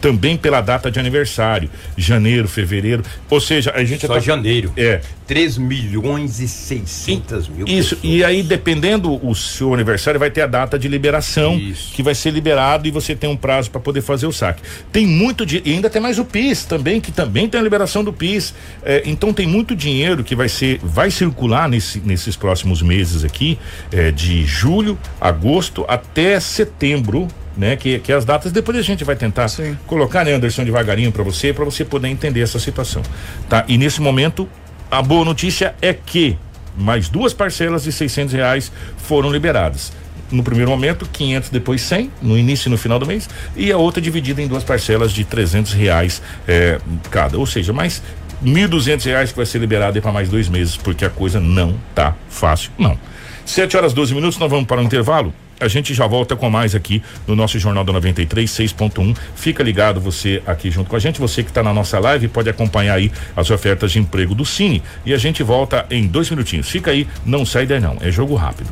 [0.00, 4.72] também pela data de aniversário, janeiro, fevereiro, ou seja, a gente só tá, janeiro.
[4.76, 5.00] É.
[5.26, 7.64] 3 milhões e 600 mil.
[7.68, 8.14] Isso, pessoas.
[8.14, 11.94] e aí dependendo o seu aniversário vai ter a data de liberação, Isso.
[11.94, 14.60] que vai ser liberado e você tem um prazo para poder fazer o saque.
[14.90, 18.02] Tem muito de, e ainda tem mais o PIS também, que também tem a liberação
[18.02, 18.52] do PIS.
[18.82, 23.56] É, então tem muito dinheiro que vai ser, vai circular nesse, nesses próximos meses aqui,
[23.92, 27.76] é, de julho, agosto até setembro né?
[27.76, 29.76] Que, que as datas depois a gente vai tentar Sim.
[29.86, 33.02] colocar, né, Anderson, devagarinho para você, para você poder entender essa situação,
[33.48, 33.64] tá?
[33.68, 34.48] E nesse momento
[34.90, 36.36] a boa notícia é que
[36.76, 39.92] mais duas parcelas de 600 reais foram liberadas.
[40.30, 43.76] No primeiro momento, 500, depois 100, no início e no final do mês, e a
[43.76, 46.78] outra dividida em duas parcelas de 300 reais é,
[47.10, 47.36] cada.
[47.36, 48.00] Ou seja, mais
[48.44, 52.14] 1.200 reais que vai ser liberado para mais dois meses, porque a coisa não tá
[52.28, 52.98] fácil, não.
[53.44, 55.34] 7 horas 12 minutos, nós vamos para o um intervalo.
[55.60, 59.16] A gente já volta com mais aqui no nosso Jornal da 93 6.1.
[59.34, 61.20] Fica ligado você aqui junto com a gente.
[61.20, 64.82] Você que está na nossa live pode acompanhar aí as ofertas de emprego do Cine.
[65.04, 66.68] E a gente volta em dois minutinhos.
[66.68, 67.98] Fica aí, não sai daí não.
[68.00, 68.70] É jogo rápido.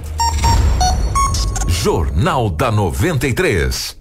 [1.68, 3.97] Jornal da 93.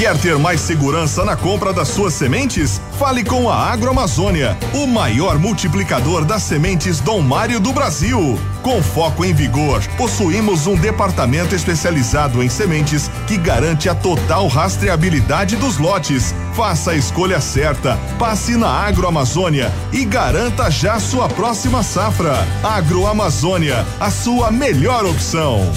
[0.00, 2.80] Quer ter mais segurança na compra das suas sementes?
[2.98, 8.40] Fale com a Agroamazônia, o maior multiplicador das sementes Dom Mário do Brasil.
[8.62, 15.56] Com foco em vigor, possuímos um departamento especializado em sementes que garante a total rastreabilidade
[15.56, 16.34] dos lotes.
[16.54, 22.48] Faça a escolha certa, passe na Agroamazônia e garanta já sua próxima safra.
[22.64, 25.70] Agroamazônia, a sua melhor opção.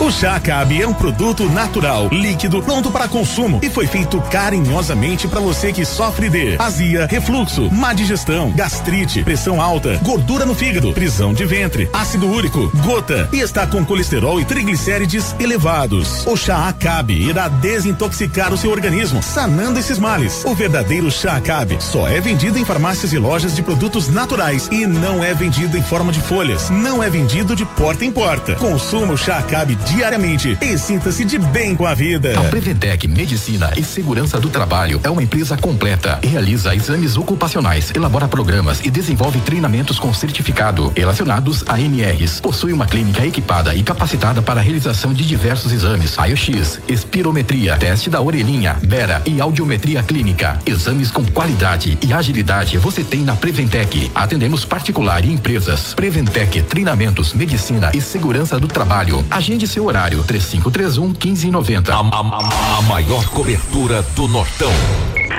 [0.00, 5.26] O chá Cabe é um produto natural, líquido, pronto para consumo e foi feito carinhosamente
[5.26, 10.92] para você que sofre de azia, refluxo, má digestão, gastrite, pressão alta, gordura no fígado,
[10.92, 16.24] prisão de ventre, ácido úrico, gota e está com colesterol e triglicérides elevados.
[16.28, 20.44] O chá Acabe irá desintoxicar o seu organismo, sanando esses males.
[20.44, 24.86] O verdadeiro chá Acabe só é vendido em farmácias e lojas de produtos naturais e
[24.86, 26.70] não é vendido em forma de folhas.
[26.70, 28.54] Não é vendido de porta em porta.
[28.54, 32.38] Consuma o chá Acabe diariamente e sinta-se de bem com a vida.
[32.38, 36.18] A Preventec Medicina e Segurança do Trabalho é uma empresa completa.
[36.22, 42.40] Realiza exames ocupacionais, elabora programas e desenvolve treinamentos com certificado relacionados a NRs.
[42.40, 48.10] Possui uma clínica equipada e capacitada para a realização de diversos exames: raio-x, espirometria, teste
[48.10, 50.58] da orelhinha, bera e audiometria clínica.
[50.66, 54.10] Exames com qualidade e agilidade você tem na Preventec.
[54.14, 55.94] Atendemos particular e empresas.
[55.94, 59.24] Preventec, treinamentos, medicina e segurança do trabalho.
[59.30, 60.24] Agende seu seu horário.
[60.24, 61.94] 3531 1590.
[61.94, 64.72] A, a, a, maior cobertura do Nortão.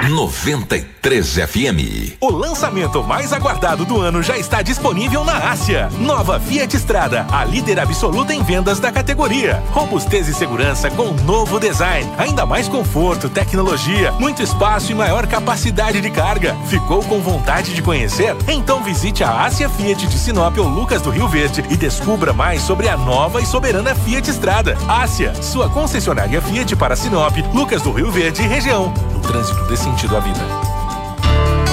[0.10, 2.18] 93 FM.
[2.20, 5.90] O lançamento mais aguardado do ano já está disponível na Ásia.
[5.98, 9.64] Nova Fiat Estrada, a líder absoluta em vendas da categoria.
[9.72, 12.12] Robustez e segurança com novo design.
[12.18, 16.56] Ainda mais conforto, tecnologia, muito espaço e maior capacidade de carga.
[16.68, 18.36] Ficou com vontade de conhecer?
[18.48, 22.62] Então visite a Ásia Fiat de Sinop ou Lucas do Rio Verde e descubra mais
[22.62, 24.78] sobre a nova e soberana Fiat Estrada.
[24.88, 28.94] Ásia, sua concessionária Fiat para Sinop, Lucas do Rio Verde e região.
[29.14, 30.69] No trânsito desse sentido à vida.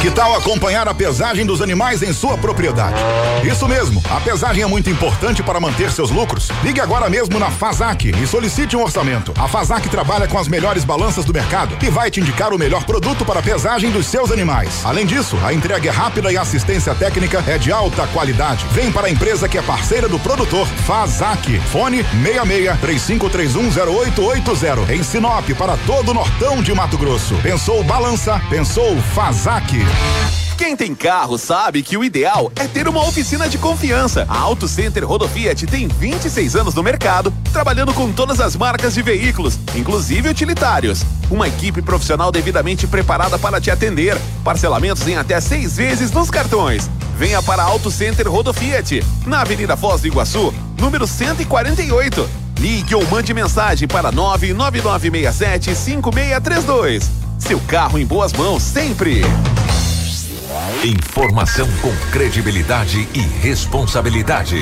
[0.06, 2.94] Que tal acompanhar a pesagem dos animais em sua propriedade?
[3.42, 6.48] Isso mesmo, a pesagem é muito importante para manter seus lucros.
[6.62, 9.34] Ligue agora mesmo na Fazac e solicite um orçamento.
[9.36, 12.84] A Fazac trabalha com as melhores balanças do mercado e vai te indicar o melhor
[12.84, 14.82] produto para a pesagem dos seus animais.
[14.84, 18.64] Além disso, a entrega é rápida e a assistência técnica é de alta qualidade.
[18.70, 21.58] Vem para a empresa que é parceira do produtor, Fazac.
[21.72, 27.34] Fone 66 35310880 em Sinop para todo o Nortão de Mato Grosso.
[27.42, 28.40] Pensou balança?
[28.48, 29.76] Pensou Fazac.
[30.56, 34.26] Quem tem carro sabe que o ideal é ter uma oficina de confiança.
[34.28, 39.02] A Auto Center Rodofiat tem 26 anos no mercado, trabalhando com todas as marcas de
[39.02, 41.04] veículos, inclusive utilitários.
[41.30, 44.18] Uma equipe profissional devidamente preparada para te atender.
[44.42, 46.90] Parcelamentos em até seis vezes nos cartões.
[47.16, 52.28] Venha para Auto Center Rodofiat, na Avenida Foz do Iguaçu, número 148.
[52.59, 57.11] Ligue ou mande mensagem para 99967 5632.
[57.38, 59.22] Seu carro em boas mãos sempre.
[60.84, 64.56] Informação com credibilidade e responsabilidade.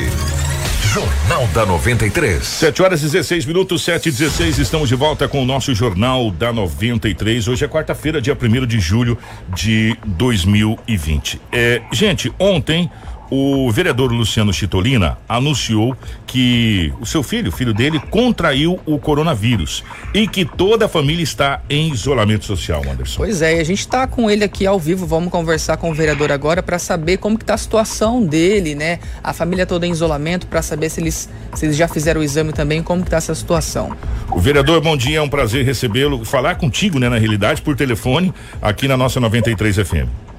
[0.92, 2.44] Jornal da 93.
[2.44, 4.58] 7 horas e 16 minutos, 7 e 16.
[4.58, 7.48] Estamos de volta com o nosso Jornal da 93.
[7.48, 9.18] Hoje é quarta-feira, dia 1 de julho
[9.54, 11.40] de 2020.
[11.52, 12.90] É, gente, ontem
[13.34, 19.82] o vereador Luciano Chitolina anunciou que o seu filho, o filho dele, contraiu o coronavírus
[20.12, 23.16] e que toda a família está em isolamento social, Anderson.
[23.16, 26.30] Pois é, a gente está com ele aqui ao vivo, vamos conversar com o vereador
[26.30, 29.00] agora para saber como que tá a situação dele, né?
[29.22, 32.52] A família toda em isolamento para saber se eles se eles já fizeram o exame
[32.52, 33.96] também, como que tá essa situação.
[34.30, 38.32] O vereador, bom dia, é um prazer recebê-lo, falar contigo, né, na realidade, por telefone,
[38.60, 40.33] aqui na nossa 93 FM.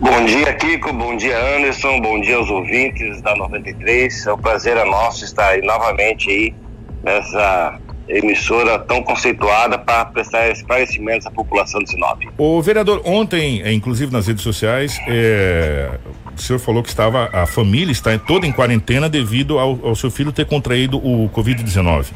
[0.00, 0.94] Bom dia, Kiko.
[0.94, 2.00] Bom dia, Anderson.
[2.00, 4.26] Bom dia aos ouvintes da 93.
[4.26, 6.54] É um prazer é nosso estar aí novamente aí
[7.02, 12.22] nessa emissora tão conceituada para prestar esclarecimentos à população de Sinop.
[12.38, 15.90] O vereador, ontem, é, inclusive nas redes sociais, é,
[16.34, 20.10] o senhor falou que estava, a família está toda em quarentena devido ao, ao seu
[20.10, 22.06] filho ter contraído o Covid-19.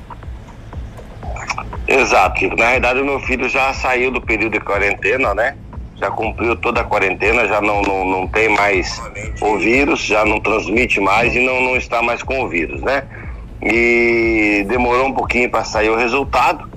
[1.87, 2.57] Exato, Kiko.
[2.57, 5.55] Na verdade, o meu filho já saiu do período de quarentena, né?
[5.97, 9.01] Já cumpriu toda a quarentena, já não, não, não tem mais
[9.41, 13.05] o vírus, já não transmite mais e não, não está mais com o vírus, né?
[13.63, 16.69] E demorou um pouquinho para sair o resultado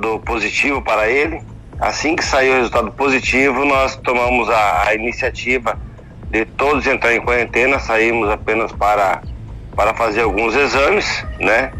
[0.00, 1.42] do positivo para ele.
[1.80, 5.78] Assim que saiu o resultado positivo, nós tomamos a, a iniciativa
[6.30, 9.22] de todos entrar em quarentena, saímos apenas para,
[9.74, 11.72] para fazer alguns exames, né?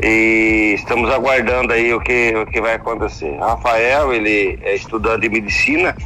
[0.00, 3.36] E estamos aguardando aí o que, o que vai acontecer.
[3.38, 5.96] Rafael, ele é estudante de medicina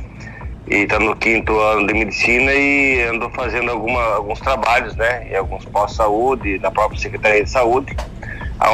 [0.66, 5.37] e está no quinto ano de medicina e andou fazendo alguma, alguns trabalhos, né, em
[5.37, 7.94] alguns pós-saúde, na própria Secretaria de Saúde,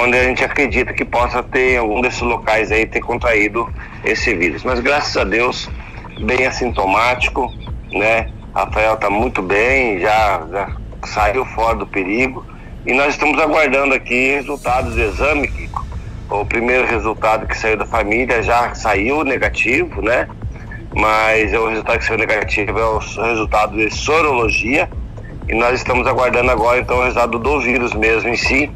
[0.02, 3.68] onde a gente acredita que possa ter em algum desses locais aí ter contraído
[4.04, 4.62] esse vírus.
[4.62, 5.68] Mas graças a Deus,
[6.20, 7.52] bem assintomático,
[7.92, 8.30] né?
[8.54, 12.44] Rafael está muito bem, já, já saiu fora do perigo
[12.88, 15.86] e nós estamos aguardando aqui resultados do exame, Kiko.
[16.30, 20.26] O primeiro resultado que saiu da família já saiu negativo, né?
[20.96, 24.88] Mas o resultado que saiu negativo é o resultado de sorologia.
[25.46, 28.70] E nós estamos aguardando agora então o resultado do vírus mesmo em si.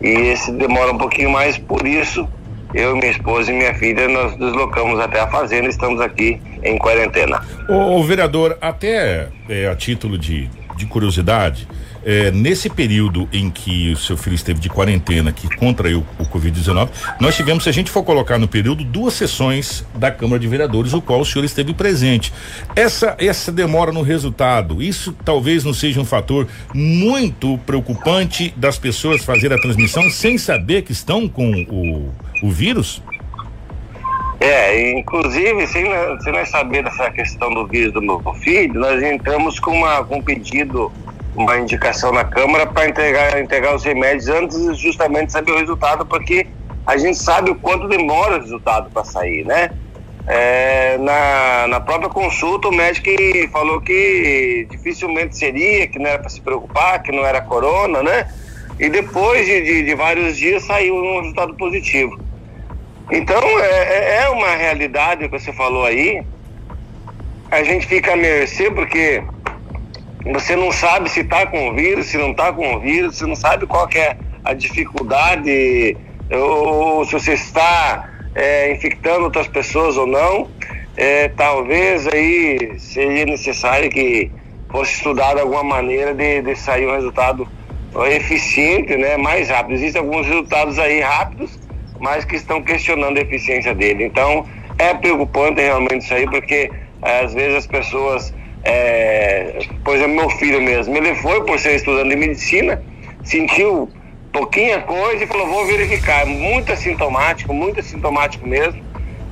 [0.00, 2.28] E esse demora um pouquinho mais, por isso
[2.72, 7.42] eu, minha esposa e minha filha, nós deslocamos até a fazenda, estamos aqui em quarentena.
[7.68, 11.66] O vereador, até é, a título de, de curiosidade,
[12.06, 16.88] é, nesse período em que o seu filho esteve de quarentena, que contraiu o Covid-19,
[17.20, 20.92] nós tivemos, se a gente for colocar no período, duas sessões da Câmara de Vereadores,
[20.92, 22.32] o qual o senhor esteve presente.
[22.76, 29.24] Essa, essa demora no resultado, isso talvez não seja um fator muito preocupante das pessoas
[29.24, 33.02] fazer a transmissão sem saber que estão com o, o vírus?
[34.38, 35.84] É, inclusive, sem,
[36.20, 40.16] sem nós saber dessa questão do vírus do meu filho, nós entramos com, uma, com
[40.16, 40.92] um pedido
[41.34, 46.46] uma indicação na Câmara para entregar, entregar os remédios antes justamente saber o resultado, porque
[46.86, 49.70] a gente sabe o quanto demora o resultado para sair, né?
[50.28, 53.08] É, na, na própria consulta, o médico
[53.52, 58.28] falou que dificilmente seria, que não era para se preocupar, que não era corona, né?
[58.78, 62.18] E depois de, de, de vários dias saiu um resultado positivo.
[63.10, 66.22] Então, é, é, é uma realidade que você falou aí.
[67.50, 69.22] A gente fica a mercê porque
[70.32, 73.26] você não sabe se está com o vírus, se não está com o vírus, você
[73.26, 75.96] não sabe qual é a dificuldade
[76.30, 80.50] ou se você está é, infectando outras pessoas ou não.
[80.96, 84.30] É, talvez aí seria necessário que
[84.68, 87.46] fosse estudado alguma maneira de, de sair um resultado
[88.10, 89.74] eficiente, né, mais rápido.
[89.74, 91.58] Existem alguns resultados aí rápidos,
[92.00, 94.04] mas que estão questionando a eficiência dele.
[94.04, 94.46] Então,
[94.78, 96.70] é preocupante realmente isso aí, porque
[97.02, 98.34] às vezes as pessoas,
[98.64, 102.82] é, por exemplo, meu filho mesmo, ele foi por ser estudante de medicina,
[103.24, 103.88] sentiu
[104.32, 106.26] pouquinha coisa e falou, vou verificar.
[106.26, 108.82] Muito assintomático, muito assintomático mesmo,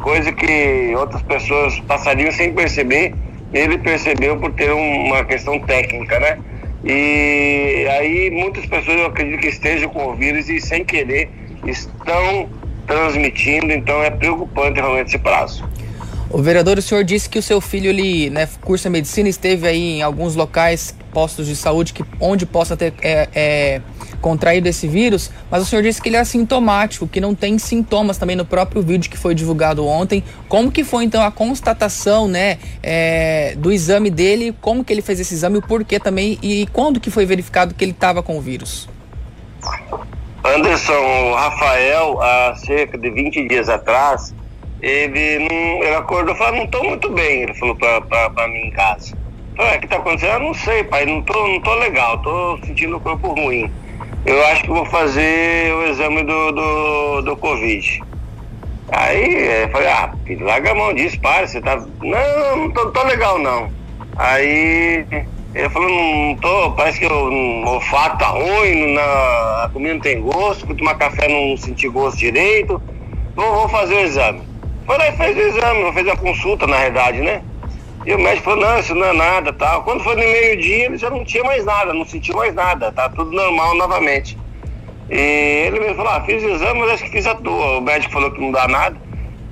[0.01, 3.15] coisa que outras pessoas passariam sem perceber,
[3.53, 6.39] ele percebeu por ter uma questão técnica, né?
[6.85, 11.31] E aí muitas pessoas eu acredito que estejam com o vírus e sem querer
[11.67, 12.49] estão
[12.87, 15.65] transmitindo, então é preocupante realmente esse prazo.
[16.35, 19.99] O vereador, o senhor disse que o seu filho ele né, cursa medicina, esteve aí
[19.99, 23.81] em alguns locais, postos de saúde, que, onde possa ter é, é,
[24.21, 28.19] contraído esse vírus, mas o senhor disse que ele é assintomático, que não tem sintomas
[28.19, 30.25] também no próprio vídeo que foi divulgado ontem.
[30.49, 34.53] Como que foi então a constatação, né, é, do exame dele?
[34.61, 37.85] Como que ele fez esse exame, o porquê também e quando que foi verificado que
[37.85, 38.89] ele estava com o vírus?
[40.45, 44.35] Anderson, o Rafael, há cerca de 20 dias atrás,
[44.83, 48.71] ele não, ele acordou e falou, não estou muito bem, ele falou para mim em
[48.71, 49.17] casa.
[49.57, 50.33] Falei, o é, que está acontecendo?
[50.33, 53.71] Eu não sei, pai, não tô, não tô legal, tô sentindo o corpo ruim
[54.27, 58.03] eu acho que vou fazer o exame do, do, do Covid.
[58.91, 61.77] Aí eu falei, ah, filho, larga a mão disso, para, você tá.
[62.03, 63.71] Não, não tô, tô legal não.
[64.17, 65.05] Aí
[65.55, 70.21] ele falou, não tô, parece que o olfato tá ruim, na, a comida não tem
[70.21, 72.83] gosto, fui tomar café não senti gosto direito.
[73.37, 74.43] Vou, vou fazer o exame.
[74.85, 77.43] Foi lá e fez o exame, fez a consulta na verdade, né?
[78.05, 79.83] E o médico falou, não, isso não é nada, tal.
[79.85, 83.09] Quando foi no meio-dia, ele já não tinha mais nada, não sentiu mais nada, tá
[83.09, 84.37] tudo normal novamente.
[85.09, 85.17] E
[85.67, 87.79] ele mesmo falou, ah, fiz o exame, mas acho que fiz a tua.
[87.79, 88.97] O médico falou que não dá nada.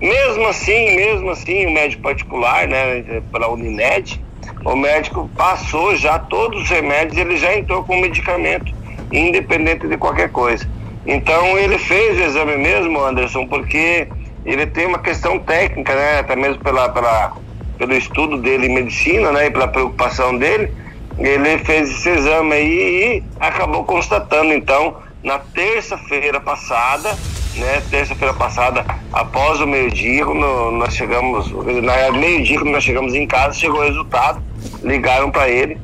[0.01, 4.21] Mesmo assim, mesmo assim, o médico particular, né, pela Unimed,
[4.65, 8.73] o médico passou já todos os remédios, ele já entrou com medicamento,
[9.13, 10.69] independente de qualquer coisa.
[11.07, 14.09] Então ele fez o exame mesmo, Anderson, porque
[14.45, 17.33] ele tem uma questão técnica, né, até mesmo pela, pela
[17.79, 20.73] pelo estudo dele em medicina, né, e pela preocupação dele,
[21.19, 27.17] ele fez esse exame aí e acabou constatando, então, na terça-feira passada,
[27.57, 31.51] né, terça-feira passada, após o meio-dia, nós chegamos,
[31.83, 34.43] na meio-dia, quando nós chegamos em casa, chegou o resultado,
[34.83, 35.79] ligaram para ele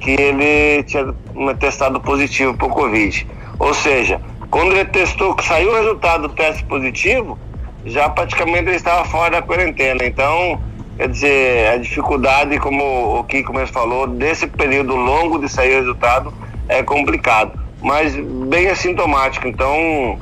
[0.00, 1.14] que ele tinha
[1.58, 3.26] testado positivo para o Covid.
[3.58, 7.38] Ou seja, quando ele testou, saiu o resultado do teste positivo,
[7.84, 10.04] já praticamente ele estava fora da quarentena.
[10.04, 10.58] Então,
[11.00, 15.78] Quer dizer, a dificuldade, como o Kiko mesmo falou, desse período longo de sair o
[15.78, 16.30] resultado
[16.68, 19.48] é complicado, mas bem assintomático.
[19.48, 20.18] Então,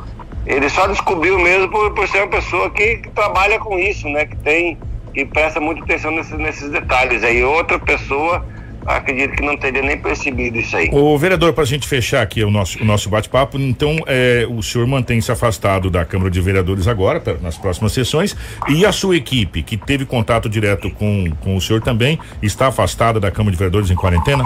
[0.49, 4.24] ele só descobriu mesmo por, por ser uma pessoa que, que, trabalha com isso, né?
[4.24, 4.78] Que tem,
[5.12, 7.22] que presta muita atenção nesses, nesses detalhes.
[7.22, 8.42] Aí outra pessoa
[8.86, 10.88] acredito que não teria nem percebido isso aí.
[10.90, 14.62] O vereador, para a gente fechar aqui o nosso, o nosso bate-papo, então é, o
[14.62, 18.34] senhor mantém-se afastado da Câmara de Vereadores agora, pra, nas próximas sessões,
[18.70, 23.20] e a sua equipe, que teve contato direto com, com o senhor também, está afastada
[23.20, 24.42] da Câmara de Vereadores em quarentena?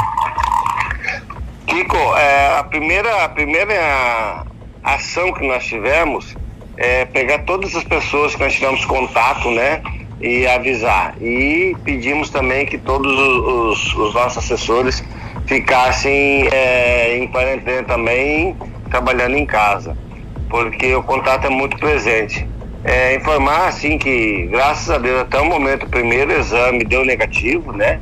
[1.65, 4.45] Kiko, é, a primeira, a primeira
[4.83, 6.35] ação que nós tivemos
[6.77, 9.83] é pegar todas as pessoas que nós tivemos contato, né?
[10.23, 11.15] e avisar.
[11.21, 15.03] E pedimos também que todos os, os nossos assessores
[15.47, 18.57] ficassem é, em quarentena também,
[18.89, 19.97] trabalhando em casa,
[20.49, 22.47] porque o contato é muito presente.
[22.85, 27.73] É, informar assim que, graças a Deus, até o momento, o primeiro exame deu negativo,
[27.73, 28.01] né?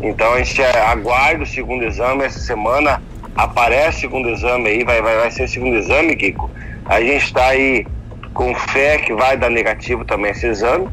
[0.00, 3.02] Então a gente aguarda o segundo exame essa semana.
[3.36, 6.50] Aparece segundo exame aí, vai, vai, vai ser segundo exame, Kiko.
[6.86, 7.86] A gente está aí
[8.34, 10.88] com fé que vai dar negativo também esse exame.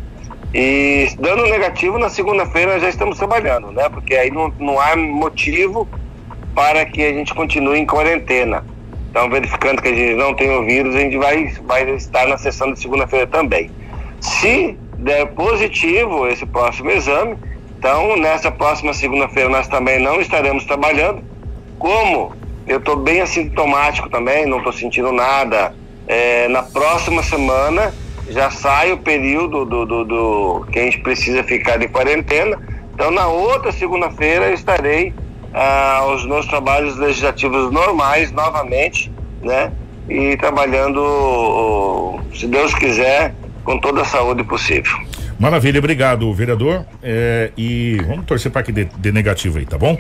[0.53, 3.87] E dando negativo, na segunda-feira já estamos trabalhando, né?
[3.89, 5.87] Porque aí não, não há motivo
[6.55, 8.65] para que a gente continue em quarentena.
[9.09, 12.37] Então, verificando que a gente não tem o vírus, a gente vai, vai estar na
[12.37, 13.71] sessão de segunda-feira também.
[14.21, 17.37] Se der positivo esse próximo exame,
[17.77, 21.23] então nessa próxima segunda-feira nós também não estaremos trabalhando.
[21.79, 22.35] Como
[22.67, 25.73] eu estou bem assintomático também, não estou sentindo nada,
[26.07, 27.93] é, na próxima semana
[28.29, 32.59] já sai o período do, do, do, que a gente precisa ficar de quarentena.
[32.93, 35.13] Então, na outra segunda-feira, estarei
[35.53, 39.11] ah, aos meus trabalhos legislativos normais novamente,
[39.41, 39.71] né?
[40.07, 44.97] E trabalhando, se Deus quiser, com toda a saúde possível.
[45.39, 46.85] Maravilha, obrigado, vereador.
[47.01, 49.97] É, e vamos torcer para que dê, dê negativo aí, tá bom?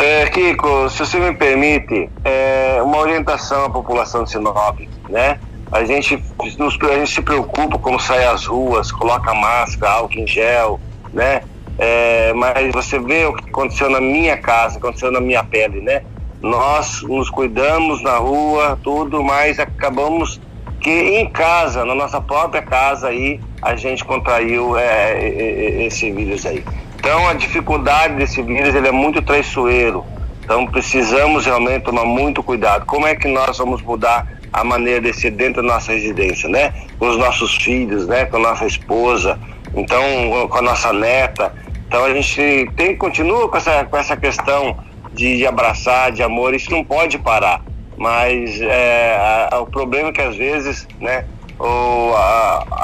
[0.00, 4.78] É, Kiko, se você me permite, é, uma orientação à população de Sinop,
[5.08, 5.40] né?
[5.72, 6.22] A gente,
[6.56, 10.78] nos, a gente se preocupa como sai às ruas, coloca máscara, álcool em gel,
[11.12, 11.42] né?
[11.76, 16.02] É, mas você vê o que aconteceu na minha casa, aconteceu na minha pele, né?
[16.40, 20.40] Nós nos cuidamos na rua, tudo, mas acabamos
[20.80, 26.08] que em casa, na nossa própria casa aí, a gente contraiu é, é, é esse
[26.12, 26.64] vírus aí.
[26.98, 30.04] Então a dificuldade desse vírus ele é muito traiçoeiro.
[30.42, 32.84] Então precisamos realmente tomar muito cuidado.
[32.86, 36.72] Como é que nós vamos mudar a maneira de ser dentro da nossa residência, né?
[36.98, 38.24] Com os nossos filhos, né?
[38.24, 39.38] Com a nossa esposa,
[39.74, 41.52] então com a nossa neta.
[41.86, 44.76] Então a gente tem continua com essa, com essa questão
[45.12, 46.54] de, de abraçar, de amor.
[46.54, 47.62] Isso não pode parar.
[47.96, 49.16] Mas é,
[49.50, 51.24] a, a, o problema é que às vezes, né?
[51.58, 52.16] ou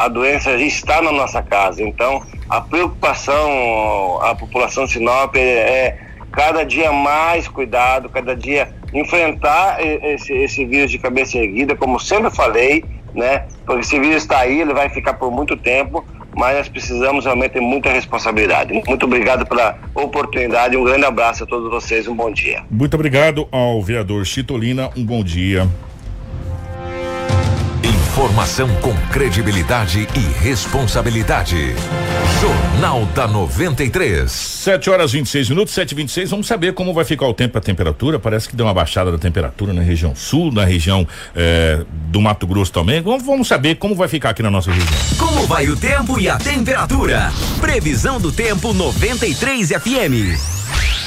[0.05, 1.83] a, doença está na nossa casa.
[1.83, 5.99] Então, a preocupação, a população Sinop é, é
[6.33, 12.31] cada dia mais cuidado, cada dia enfrentar esse, esse vírus de cabeça erguida, como sempre
[12.31, 12.85] falei,
[13.15, 13.45] né?
[13.65, 16.05] Porque esse vírus está aí, ele vai ficar por muito tempo,
[16.37, 18.73] mas nós precisamos realmente ter muita responsabilidade.
[18.87, 22.63] Muito obrigado pela oportunidade, um grande abraço a todos vocês, um bom dia.
[22.71, 25.69] Muito obrigado ao vereador Chitolina, um bom dia.
[27.85, 31.75] Informação com credibilidade e responsabilidade.
[32.41, 34.31] Jornal da 93.
[34.33, 37.61] 7 horas 26 minutos, 7 e 26 Vamos saber como vai ficar o tempo e
[37.61, 38.19] a temperatura.
[38.19, 41.07] Parece que deu uma baixada da temperatura na região sul, na região
[41.37, 43.03] eh, do Mato Grosso também.
[43.03, 44.89] Vamos, vamos saber como vai ficar aqui na nossa região.
[45.19, 47.31] Como vai o tempo e a temperatura?
[47.61, 50.55] Previsão do tempo 93 FM.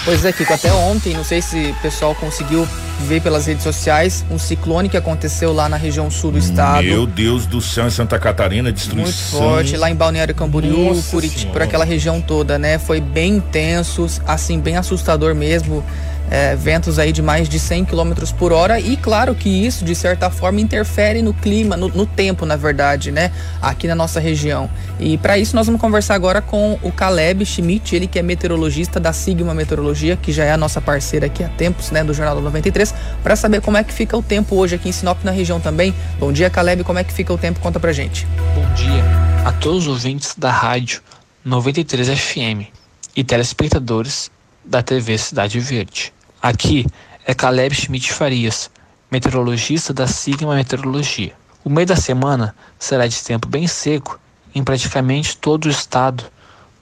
[0.08, 2.66] Pois é, Kiko, até ontem, não sei se o pessoal conseguiu
[3.01, 6.86] ver pelas redes sociais, um ciclone que aconteceu lá na região sul do estado.
[6.86, 9.41] Meu Deus do céu, em Santa Catarina, destruição.
[9.41, 12.80] Muito forte, lá em Balneário Camboriú, Curitiba, por aquela região toda, né?
[12.80, 15.84] Foi bem intenso, assim, bem assustador mesmo
[16.30, 19.95] é, ventos aí de mais de 100 km por hora e claro que isso de
[19.95, 24.69] certa forma interfere no clima, no, no tempo na verdade, né, aqui na nossa região.
[24.99, 28.99] E para isso nós vamos conversar agora com o Caleb Schmidt, ele que é meteorologista
[28.99, 32.41] da Sigma Meteorologia, que já é a nossa parceira aqui há tempos, né, do Jornal
[32.41, 35.59] 93, para saber como é que fica o tempo hoje aqui em Sinop na região
[35.59, 35.93] também.
[36.19, 37.59] Bom dia, Caleb, como é que fica o tempo?
[37.59, 38.28] Conta pra gente.
[38.53, 41.01] Bom dia a todos os ouvintes da rádio
[41.45, 42.67] 93 FM
[43.15, 44.30] e telespectadores
[44.65, 46.16] da TV Cidade Verde.
[46.48, 46.86] Aqui
[47.26, 48.72] é Caleb Schmidt Farias,
[49.12, 51.34] meteorologista da Sigma Meteorologia.
[51.62, 54.18] O meio da semana será de tempo bem seco
[54.56, 56.24] em praticamente todo o estado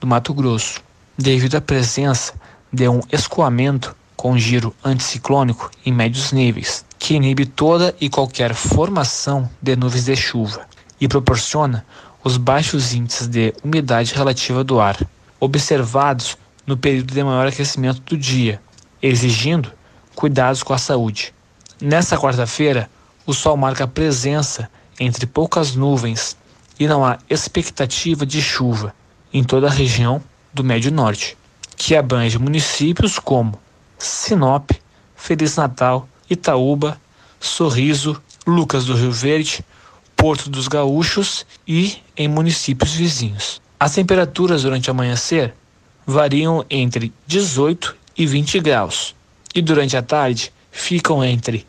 [0.00, 0.80] do Mato Grosso,
[1.18, 2.32] devido à presença
[2.72, 9.50] de um escoamento com giro anticiclônico em médios níveis, que inibe toda e qualquer formação
[9.60, 10.64] de nuvens de chuva
[11.00, 11.84] e proporciona
[12.22, 14.96] os baixos índices de umidade relativa do ar,
[15.40, 18.60] observados no período de maior aquecimento do dia,
[19.02, 19.72] exigindo
[20.14, 21.34] cuidados com a saúde.
[21.80, 22.90] Nesta quarta-feira,
[23.26, 26.36] o sol marca presença entre poucas nuvens
[26.78, 28.94] e não há expectativa de chuva
[29.32, 30.22] em toda a região
[30.52, 31.36] do Médio Norte,
[31.76, 33.60] que abrange municípios como
[33.98, 34.70] Sinop,
[35.14, 37.00] Feliz Natal, Itaúba,
[37.38, 39.64] Sorriso, Lucas do Rio Verde,
[40.16, 43.60] Porto dos Gaúchos e em municípios vizinhos.
[43.78, 45.54] As temperaturas durante o amanhecer
[46.06, 49.14] variam entre 18 e 20 graus,
[49.54, 51.66] e durante a tarde ficam entre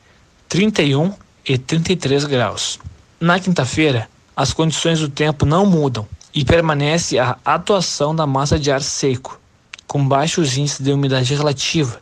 [0.48, 1.14] 31
[1.45, 2.80] e 33 graus.
[3.20, 8.72] Na quinta-feira, as condições do tempo não mudam e permanece a atuação da massa de
[8.72, 9.39] ar seco,
[9.88, 12.00] com baixos índices de umidade relativa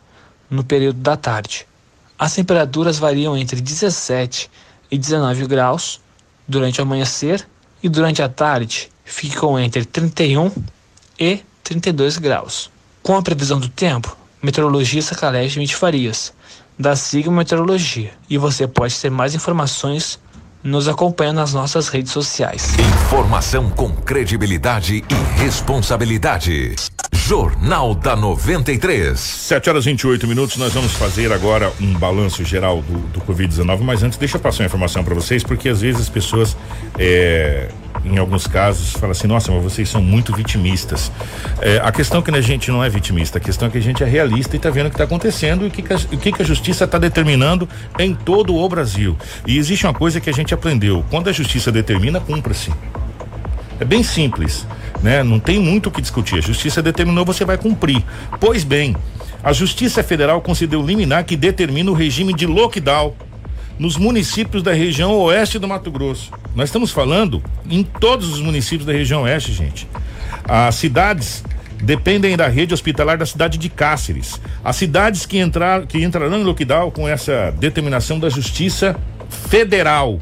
[0.49, 1.65] no período da tarde.
[2.17, 4.49] As temperaturas variam entre 17
[4.91, 6.01] e 19 graus
[6.47, 7.47] durante o amanhecer
[7.81, 10.51] e durante a tarde ficam entre 31
[11.19, 12.69] e 32 graus.
[13.01, 14.15] Com a previsão do tempo,
[14.45, 16.31] meteorologista Caleb Schmidt Farias,
[16.77, 18.11] da Sigma Meteorologia.
[18.29, 20.19] E você pode ter mais informações
[20.63, 22.75] nos acompanhando nas nossas redes sociais.
[23.05, 26.75] Informação com credibilidade e responsabilidade.
[27.27, 29.19] Jornal da 93.
[29.19, 30.57] 7 horas e 28 minutos.
[30.57, 33.79] Nós vamos fazer agora um balanço geral do, do Covid-19.
[33.79, 36.55] Mas antes, deixa eu passar uma informação para vocês, porque às vezes as pessoas
[36.99, 37.67] é,
[38.05, 41.11] em alguns casos, fala assim, nossa, mas vocês são muito vitimistas.
[41.63, 43.81] É, a questão é que a gente não é vitimista, a questão é que a
[43.81, 46.41] gente é realista e está vendo o que está acontecendo e o que, que, que
[46.43, 47.67] a justiça está determinando
[47.97, 49.17] em todo o Brasil.
[49.47, 52.71] E existe uma coisa que a gente aprendeu: quando a justiça determina, cumpra-se.
[53.79, 54.65] É bem simples,
[55.01, 55.23] né?
[55.23, 56.37] Não tem muito o que discutir.
[56.37, 58.03] A justiça determinou, você vai cumprir.
[58.39, 58.95] Pois bem,
[59.43, 63.13] a Justiça Federal concedeu liminar que determina o regime de lockdown
[63.77, 66.31] nos municípios da região oeste do Mato Grosso.
[66.55, 69.87] Nós estamos falando em todos os municípios da região oeste, gente.
[70.45, 71.43] As cidades
[71.81, 74.41] dependem da rede hospitalar da cidade de Cáceres.
[74.63, 78.95] As cidades que, entrar, que entrarão em lockdown com essa determinação da Justiça
[79.29, 80.19] Federal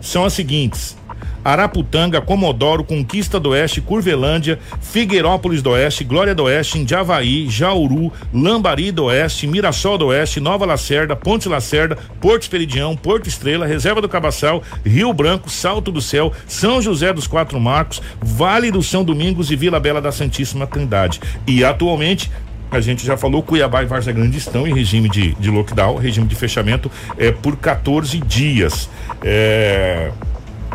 [0.00, 0.96] são as seguintes:
[1.44, 8.90] Araputanga, Comodoro, Conquista do Oeste, Curvelândia, Figueirópolis do Oeste, Glória do Oeste, Indiavaí, Jauru, Lambari
[8.92, 14.08] do Oeste, Mirassol do Oeste, Nova Lacerda, Ponte Lacerda, Porto Esperidião, Porto Estrela, Reserva do
[14.08, 19.50] Cabaçal, Rio Branco, Salto do Céu, São José dos Quatro Marcos, Vale do São Domingos
[19.50, 21.20] e Vila Bela da Santíssima Trindade.
[21.46, 22.30] E atualmente
[22.72, 26.26] a gente já falou, Cuiabá e Várzea Grande estão em regime de, de lockdown, regime
[26.26, 28.88] de fechamento é, por 14 dias.
[29.22, 30.10] É,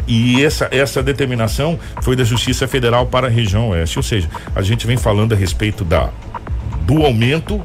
[0.06, 3.98] e essa, essa determinação foi da Justiça Federal para a região oeste.
[3.98, 6.10] Ou seja, a gente vem falando a respeito da,
[6.82, 7.62] do aumento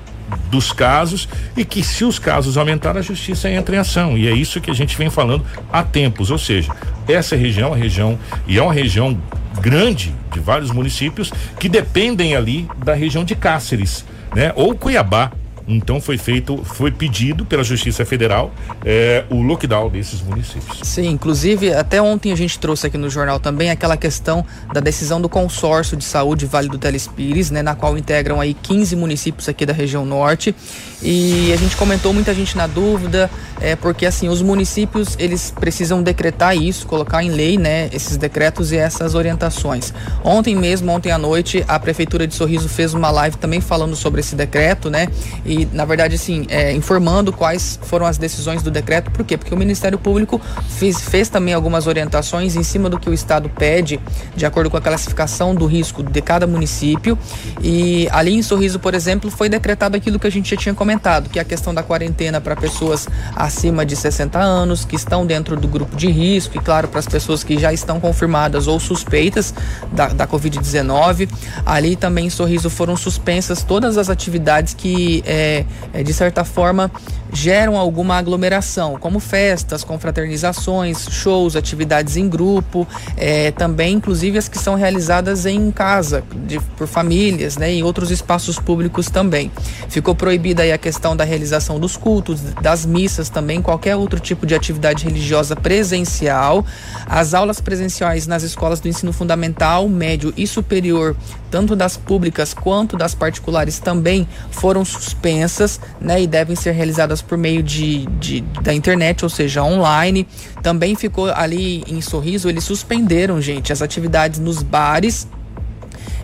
[0.51, 4.33] dos casos e que se os casos aumentarem a justiça entra em ação e é
[4.33, 6.73] isso que a gente vem falando há tempos, ou seja,
[7.09, 9.19] essa região, a região e é uma região
[9.61, 14.05] grande de vários municípios que dependem ali da região de Cáceres,
[14.35, 14.53] né?
[14.57, 15.31] Ou Cuiabá,
[15.67, 18.53] então foi feito, foi pedido pela Justiça Federal
[18.85, 20.81] é, o lockdown desses municípios.
[20.83, 25.21] Sim, inclusive até ontem a gente trouxe aqui no jornal também aquela questão da decisão
[25.21, 29.65] do consórcio de saúde Vale do Telespires, né, na qual integram aí 15 municípios aqui
[29.65, 30.55] da região norte.
[31.03, 33.29] E a gente comentou muita gente na dúvida,
[33.61, 38.73] é, porque assim os municípios eles precisam decretar isso, colocar em lei, né, esses decretos
[38.73, 39.93] e essas orientações.
[40.25, 44.21] Ontem mesmo, ontem à noite, a prefeitura de Sorriso fez uma live também falando sobre
[44.21, 45.09] esse decreto, né?
[45.45, 49.11] E, na verdade, assim, é, informando quais foram as decisões do decreto.
[49.11, 49.37] Por quê?
[49.37, 53.49] Porque o Ministério Público fez, fez também algumas orientações em cima do que o Estado
[53.49, 54.01] pede,
[54.35, 57.19] de acordo com a classificação do risco de cada município.
[57.63, 61.29] E ali em Sorriso, por exemplo, foi decretado aquilo que a gente já tinha comentado,
[61.29, 65.57] que é a questão da quarentena para pessoas acima de 60 anos, que estão dentro
[65.57, 69.55] do grupo de risco, e claro, para as pessoas que já estão confirmadas ou suspeitas
[69.93, 71.29] da, da Covid-19.
[71.65, 76.45] Ali também em Sorriso foram suspensas todas as atividades que é, é, é, de certa
[76.45, 76.91] forma,
[77.33, 82.87] geram alguma aglomeração, como festas, confraternizações, shows, atividades em grupo,
[83.17, 88.11] é, também inclusive as que são realizadas em casa, de, por famílias, né, e outros
[88.11, 89.51] espaços públicos também.
[89.89, 94.47] Ficou proibida aí a questão da realização dos cultos, das missas também, qualquer outro tipo
[94.47, 96.65] de atividade religiosa presencial.
[97.07, 101.17] As aulas presenciais nas escolas do ensino fundamental, médio e superior,
[101.53, 107.37] tanto das públicas quanto das particulares, também foram suspensas, né, e devem ser realizadas por
[107.37, 110.27] meio de, de, da internet, ou seja, online.
[110.63, 115.29] Também ficou ali em Sorriso, eles suspenderam, gente, as atividades nos bares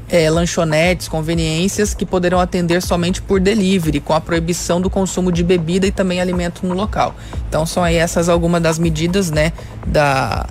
[0.08, 5.44] é, lanchonetes, conveniências que poderão atender somente por delivery, com a proibição do consumo de
[5.44, 7.14] bebida e também alimento no local.
[7.46, 9.52] Então são aí essas algumas das medidas, né,
[9.86, 10.46] da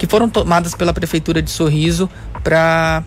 [0.00, 2.10] que foram tomadas pela prefeitura de Sorriso
[2.42, 3.04] para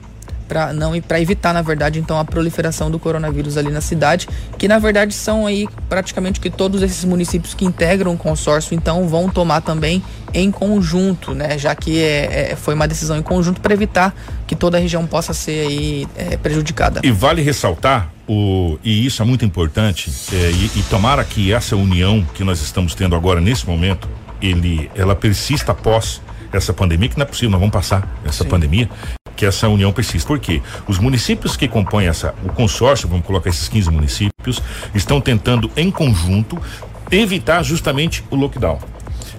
[0.54, 4.68] para não para evitar na verdade então a proliferação do coronavírus ali na cidade que
[4.68, 9.28] na verdade são aí praticamente que todos esses municípios que integram o consórcio então vão
[9.28, 11.58] tomar também em conjunto né?
[11.58, 15.08] Já que é, é foi uma decisão em conjunto para evitar que toda a região
[15.08, 17.02] possa ser aí é, prejudicada.
[17.04, 21.76] E vale ressaltar o, e isso é muito importante é, e, e tomara que essa
[21.76, 24.08] união que nós estamos tendo agora nesse momento
[24.40, 28.50] ele ela persista após essa pandemia, que não é possível, nós vamos passar essa Sim.
[28.50, 28.88] pandemia
[29.36, 30.28] que essa união persista.
[30.28, 30.62] Por quê?
[30.88, 34.62] Os municípios que compõem essa, o consórcio, vamos colocar esses 15 municípios,
[34.94, 36.62] estão tentando em conjunto
[37.12, 38.93] evitar justamente o lockdown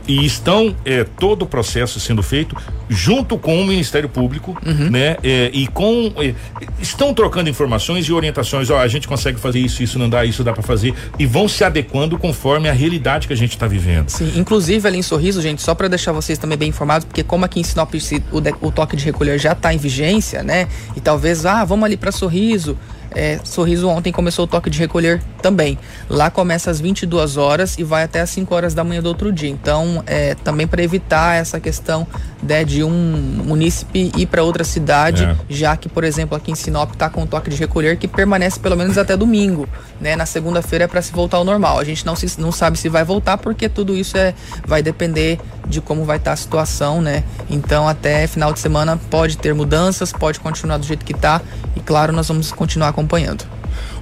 [0.07, 2.57] e estão é, todo o processo sendo feito
[2.89, 4.91] junto com o Ministério Público, uhum.
[4.91, 5.17] né?
[5.23, 6.35] É, e com é,
[6.81, 8.69] estão trocando informações e orientações.
[8.71, 11.49] Ó, a gente consegue fazer isso, isso não dá, isso dá para fazer e vão
[11.49, 14.11] se adequando conforme a realidade que a gente está vivendo.
[14.11, 17.45] Sim, inclusive ali em Sorriso, gente, só para deixar vocês também bem informados, porque como
[17.45, 17.95] aqui em Sinop
[18.31, 20.69] o, o toque de recolher já está em vigência, né?
[20.97, 22.77] E talvez ah, vamos ali para Sorriso
[23.15, 25.79] é, Sorriso ontem começou o toque de recolher também.
[26.09, 29.33] Lá começa às 22 horas e vai até às 5 horas da manhã do outro
[29.33, 29.51] dia.
[29.51, 32.07] Então, é, também para evitar essa questão
[32.43, 35.37] né, de um munícipe ir para outra cidade, é.
[35.49, 38.59] já que, por exemplo, aqui em Sinop está com o toque de recolher que permanece
[38.59, 39.69] pelo menos até domingo.
[40.01, 40.17] Né?
[40.17, 41.79] Na segunda-feira é para se voltar ao normal.
[41.79, 44.35] A gente não, se, não sabe se vai voltar porque tudo isso é,
[44.67, 45.39] vai depender
[45.69, 47.23] de como vai estar tá a situação, né?
[47.49, 51.41] Então, até final de semana pode ter mudanças, pode continuar do jeito que está
[51.77, 53.45] e, claro, nós vamos continuar com acompanhando.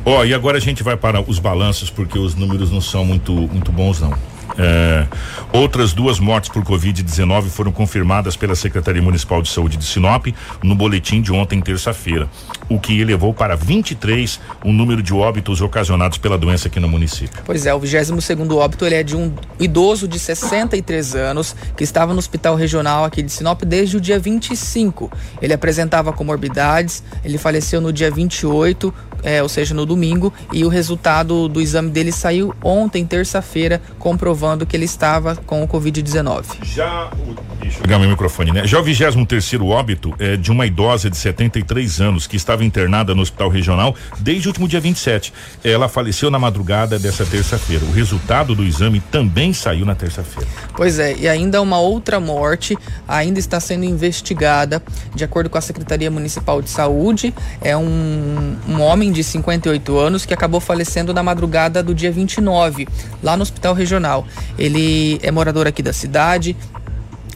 [0.05, 3.05] Ó, oh, e agora a gente vai para os balanços porque os números não são
[3.05, 4.13] muito muito bons não.
[4.59, 5.07] É,
[5.53, 10.27] outras duas mortes por Covid-19 foram confirmadas pela Secretaria Municipal de Saúde de Sinop
[10.63, 12.29] no boletim de ontem, terça-feira,
[12.75, 17.43] o que elevou para 23 o número de óbitos ocasionados pela doença aqui no município.
[17.45, 21.85] Pois é, o 22 segundo óbito ele é de um idoso de 63 anos que
[21.85, 25.11] estava no hospital regional aqui de Sinop desde o dia 25.
[25.41, 28.93] Ele apresentava comorbidades, ele faleceu no dia 28,
[29.23, 34.67] é, ou seja, no domingo, e o resultado do exame dele saiu ontem, terça-feira, comprovando
[34.67, 36.45] que ele estava com o Covid-19.
[36.63, 37.53] Já o.
[37.63, 38.67] Deixa eu pegar meu microfone, né?
[38.67, 43.23] Já o 23 óbito é de uma idosa de 73 anos que estava internada no
[43.23, 45.33] hospital regional desde o último dia 27.
[45.65, 47.85] Ela faleceu na madrugada dessa terça-feira.
[47.85, 50.49] O resultado do exame também saiu na terça-feira.
[50.75, 54.83] Pois é, e ainda uma outra morte ainda está sendo investigada,
[55.15, 57.35] de acordo com a Secretaria Municipal de Saúde.
[57.61, 62.89] É um, um homem de 58 anos que acabou falecendo na madrugada do dia 29,
[63.23, 64.27] lá no Hospital Regional.
[64.59, 66.57] Ele é morador aqui da cidade,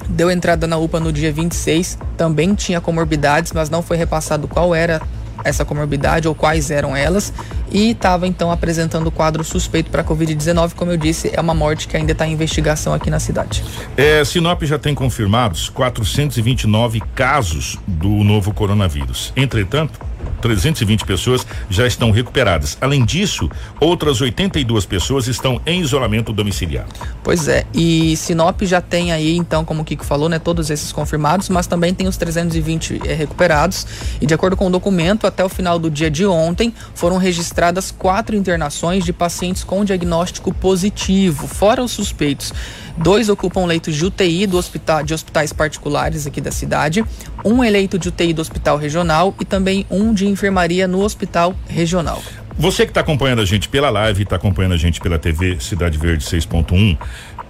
[0.09, 4.75] deu entrada na UPA no dia 26, também tinha comorbidades, mas não foi repassado qual
[4.75, 5.01] era
[5.45, 7.33] essa comorbidade ou quais eram elas
[7.71, 10.75] e estava então apresentando o quadro suspeito para Covid-19.
[10.75, 13.63] Como eu disse, é uma morte que ainda está em investigação aqui na cidade.
[13.97, 19.33] É, Sinop já tem confirmados 429 casos do novo coronavírus.
[19.37, 20.01] Entretanto,
[20.41, 22.77] 320 pessoas já estão recuperadas.
[22.81, 23.51] Além disso,
[23.81, 26.87] outras 82 pessoas estão em isolamento domiciliar.
[27.23, 30.93] Pois é, e Sinop já tem aí, então, como o Kiko falou, né, todos esses
[30.93, 33.87] confirmados, mas também tem os 320 é, recuperados.
[34.21, 37.91] E de acordo com o documento, até o final do dia de ontem, foram registradas
[37.91, 42.53] quatro internações de pacientes com diagnóstico positivo, fora os suspeitos.
[42.97, 47.05] Dois ocupam leitos de UTI do hospital, de hospitais particulares aqui da cidade,
[47.45, 52.23] um eleito de UTI do hospital regional e também um de enfermaria no hospital regional.
[52.59, 55.99] Você que está acompanhando a gente pela live, está acompanhando a gente pela TV Cidade
[55.99, 56.97] Verde 6.1,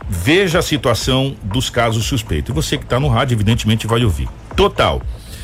[0.08, 2.50] veja a situação dos casos suspeitos.
[2.50, 4.28] E você que está no rádio, evidentemente, vai ouvir.
[4.56, 5.00] Total: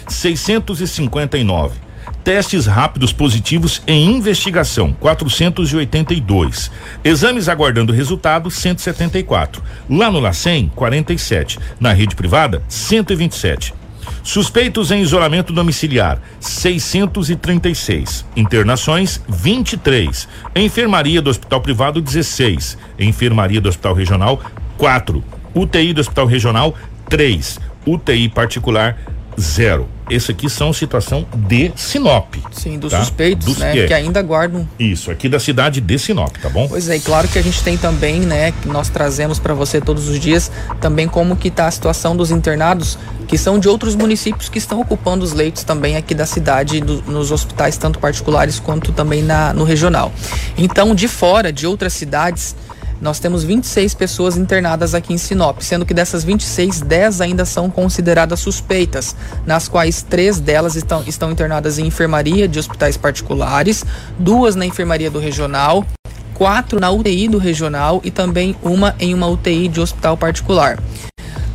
[0.09, 1.92] 659
[2.25, 6.71] testes rápidos positivos em investigação, 482.
[7.05, 9.63] Exames aguardando resultado, 174.
[9.89, 11.59] Lá no LACEN, 47.
[11.81, 13.75] Na rede privada, 127.
[14.23, 18.25] Suspeitos em isolamento domiciliar, 636.
[18.37, 20.29] Internações, 23.
[20.55, 22.79] Enfermaria do Hospital Privado, 16.
[22.99, 24.41] Enfermaria do Hospital Regional,
[24.79, 25.23] 4.
[25.55, 26.75] UTI do Hospital Regional,
[27.09, 27.59] 3.
[27.85, 28.97] UTI particular,
[29.41, 29.89] zero.
[30.11, 32.35] Esse aqui são situação de Sinop.
[32.53, 33.01] Sim, dos tá?
[33.01, 33.73] suspeitos, dos né?
[33.73, 33.87] Que, é.
[33.87, 34.69] que ainda guardam.
[34.79, 36.69] Isso, aqui da cidade de Sinop, tá bom?
[36.69, 39.81] Pois é, e claro que a gente tem também, né, que nós trazemos para você
[39.81, 42.99] todos os dias, também como que tá a situação dos internados
[43.33, 47.01] que são de outros municípios que estão ocupando os leitos também aqui da cidade, do,
[47.11, 50.13] nos hospitais, tanto particulares quanto também na, no regional.
[50.59, 52.55] Então, de fora, de outras cidades,
[53.03, 57.69] nós temos 26 pessoas internadas aqui em Sinop, sendo que dessas 26, 10 ainda são
[57.69, 63.85] consideradas suspeitas, nas quais três delas estão, estão internadas em enfermaria de hospitais particulares,
[64.17, 65.85] duas na enfermaria do regional,
[66.33, 70.79] quatro na UTI do regional e também uma em uma UTI de hospital particular.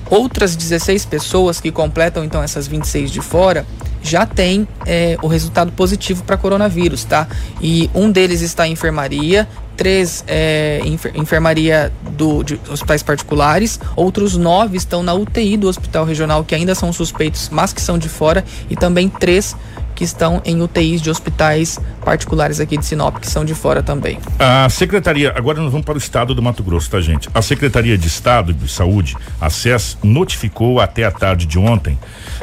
[0.09, 3.65] Outras 16 pessoas que completam então essas 26 de fora
[4.07, 7.27] já tem é, o resultado positivo para coronavírus, tá?
[7.61, 10.81] E um deles está em enfermaria, três é,
[11.15, 16.73] enfermaria do, de hospitais particulares, outros nove estão na UTI do hospital regional que ainda
[16.73, 19.55] são suspeitos, mas que são de fora, e também três
[19.97, 24.19] que estão em UTIs de hospitais particulares aqui de Sinop, que são de fora também.
[24.37, 27.27] A Secretaria, agora nós vamos para o estado do Mato Grosso, tá, gente?
[27.33, 31.97] A Secretaria de Estado de Saúde, a SES, notificou até a tarde de ontem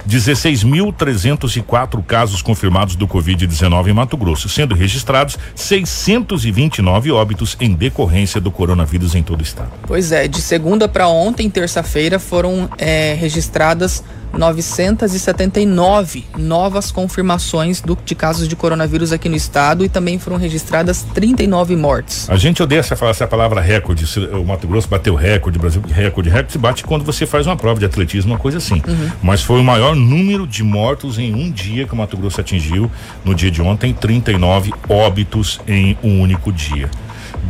[0.08, 8.50] 16.304 casos confirmados do Covid-19 em Mato Grosso, sendo registrados 629 óbitos em decorrência do
[8.50, 9.70] coronavírus em todo o estado.
[9.86, 14.02] Pois é, de segunda para ontem, terça-feira, foram é, registradas
[14.36, 21.02] 979 novas confirmações do, de casos de coronavírus aqui no estado e também foram registradas
[21.14, 22.28] 39 mortes.
[22.28, 24.04] A gente odeia essa, essa palavra recorde.
[24.30, 27.78] O Mato Grosso bateu recorde, Brasil recorde, recorde se bate quando você faz uma prova
[27.78, 28.82] de atletismo, uma coisa assim.
[28.86, 29.10] Uhum.
[29.22, 32.90] Mas foi o maior número de mortos em um dia que o Mato Grosso atingiu
[33.24, 36.90] no dia de ontem, 39 óbitos em um único dia.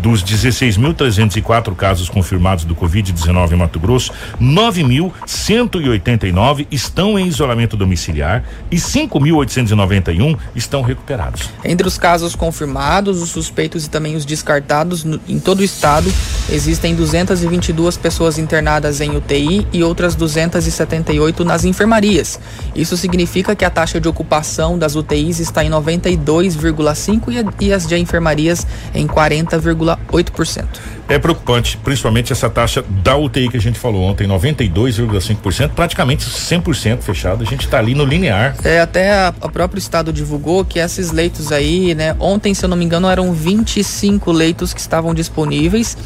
[0.01, 8.77] Dos 16.304 casos confirmados do Covid-19 em Mato Grosso, 9.189 estão em isolamento domiciliar e
[8.77, 11.51] 5.891 estão recuperados.
[11.65, 16.13] Entre os casos confirmados, os suspeitos e também os descartados no, em todo o estado,
[16.51, 22.39] existem 222 pessoas internadas em UTI e outras 278 nas enfermarias.
[22.75, 27.87] Isso significa que a taxa de ocupação das UTIs está em 92,5 e, e as
[27.87, 30.65] de enfermarias em 40,5 2,8%.
[31.09, 37.03] É preocupante, principalmente essa taxa da UTI que a gente falou ontem, 92,5%, praticamente 100%
[37.03, 37.43] fechado.
[37.43, 38.57] A gente está ali no linear.
[38.65, 42.69] É, até a, a próprio estado divulgou que esses leitos aí, né, ontem, se eu
[42.69, 45.97] não me engano, eram 25 leitos que estavam disponíveis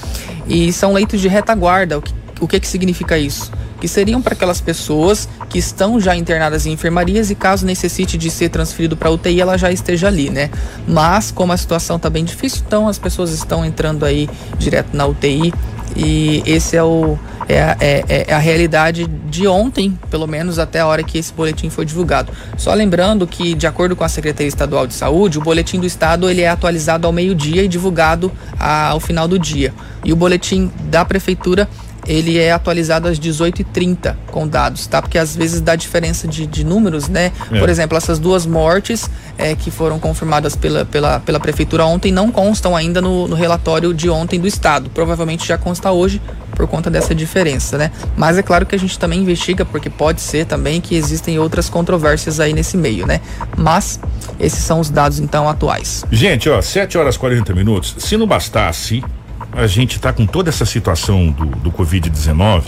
[0.48, 1.98] e são leitos de retaguarda.
[1.98, 3.50] O que, o que que significa isso?
[3.80, 8.30] que seriam para aquelas pessoas que estão já internadas em enfermarias e caso necessite de
[8.30, 10.50] ser transferido para UTI, ela já esteja ali, né?
[10.86, 14.28] Mas como a situação está bem difícil, então as pessoas estão entrando aí
[14.58, 15.52] direto na UTI
[15.96, 17.16] e esse é o
[17.48, 21.32] é, a, é, é a realidade de ontem, pelo menos até a hora que esse
[21.32, 22.30] boletim foi divulgado.
[22.58, 26.28] Só lembrando que, de acordo com a Secretaria Estadual de Saúde, o boletim do Estado
[26.28, 29.72] ele é atualizado ao meio-dia e divulgado ao final do dia.
[30.04, 31.66] E o boletim da Prefeitura
[32.08, 35.02] ele é atualizado às 18h30 com dados, tá?
[35.02, 37.30] Porque às vezes dá diferença de, de números, né?
[37.52, 37.58] É.
[37.58, 42.32] Por exemplo, essas duas mortes é, que foram confirmadas pela, pela, pela prefeitura ontem não
[42.32, 44.88] constam ainda no, no relatório de ontem do estado.
[44.90, 46.20] Provavelmente já consta hoje
[46.52, 47.92] por conta dessa diferença, né?
[48.16, 51.68] Mas é claro que a gente também investiga porque pode ser também que existem outras
[51.68, 53.20] controvérsias aí nesse meio, né?
[53.56, 54.00] Mas
[54.40, 56.04] esses são os dados então atuais.
[56.10, 57.96] Gente, ó, 7 horas 40 minutos.
[57.98, 59.04] Se não bastasse
[59.52, 62.64] a gente está com toda essa situação do, do Covid-19.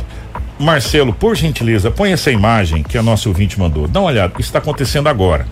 [0.58, 3.88] Marcelo, por gentileza, põe essa imagem que a nossa ouvinte mandou.
[3.88, 5.46] Dá uma olhada, isso está acontecendo agora.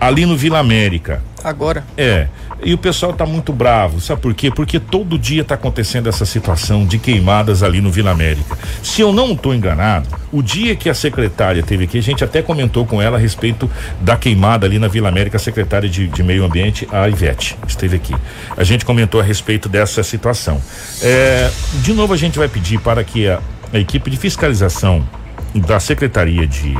[0.00, 1.22] Ali no Vila América.
[1.42, 1.84] Agora?
[1.96, 2.28] É.
[2.62, 4.50] E o pessoal tá muito bravo, sabe por quê?
[4.50, 8.58] Porque todo dia tá acontecendo essa situação de queimadas ali no Vila América.
[8.82, 12.42] Se eu não estou enganado, o dia que a secretária teve aqui, a gente até
[12.42, 13.70] comentou com ela a respeito
[14.00, 17.96] da queimada ali na Vila América, a secretária de, de Meio Ambiente, a Ivete, esteve
[17.96, 18.14] aqui.
[18.56, 20.60] A gente comentou a respeito dessa situação.
[21.00, 23.38] É, de novo, a gente vai pedir para que a,
[23.72, 25.06] a equipe de fiscalização
[25.54, 26.76] da Secretaria de,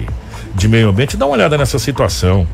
[0.59, 2.47] de Meio Ambiente dá uma olhada nessa situação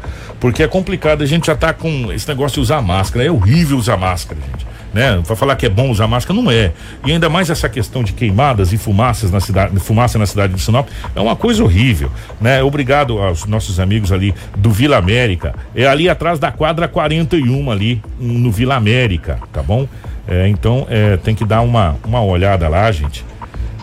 [0.45, 3.79] porque é complicado, a gente já tá com esse negócio de usar máscara, é horrível
[3.79, 4.67] usar máscara, gente.
[4.93, 5.23] Né?
[5.27, 6.73] Para falar que é bom usar máscara, não é.
[7.03, 10.61] E ainda mais essa questão de queimadas e fumaças na cidade, fumaça na cidade de
[10.61, 10.87] Sinop,
[11.17, 12.11] é uma coisa horrível,
[12.43, 12.63] né?
[12.63, 18.03] Obrigado aos nossos amigos ali do Vila América, é ali atrás da quadra 41 ali
[18.21, 19.89] no Vila América, tá bom?
[20.29, 23.25] É, então é, tem que dar uma, uma olhada lá, gente.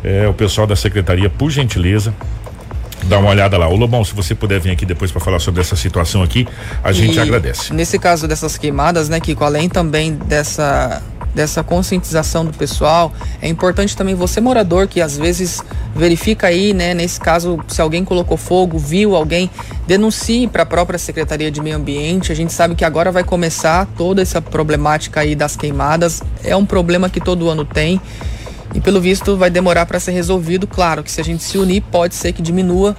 [0.03, 2.13] É, o pessoal da secretaria, por gentileza,
[3.05, 3.67] Dá uma olhada lá.
[3.67, 6.47] Ô Lobão, se você puder vir aqui depois para falar sobre essa situação aqui,
[6.83, 7.73] a gente agradece.
[7.73, 11.01] Nesse caso dessas queimadas, né, Kiko, além também dessa
[11.33, 15.61] dessa conscientização do pessoal, é importante também você morador que às vezes
[15.95, 19.49] verifica aí, né, nesse caso, se alguém colocou fogo, viu alguém,
[19.87, 22.31] denuncie para a própria Secretaria de Meio Ambiente.
[22.31, 26.21] A gente sabe que agora vai começar toda essa problemática aí das queimadas.
[26.43, 27.99] É um problema que todo ano tem
[28.73, 30.67] e pelo visto vai demorar para ser resolvido.
[30.67, 32.95] Claro que se a gente se unir, pode ser que diminua,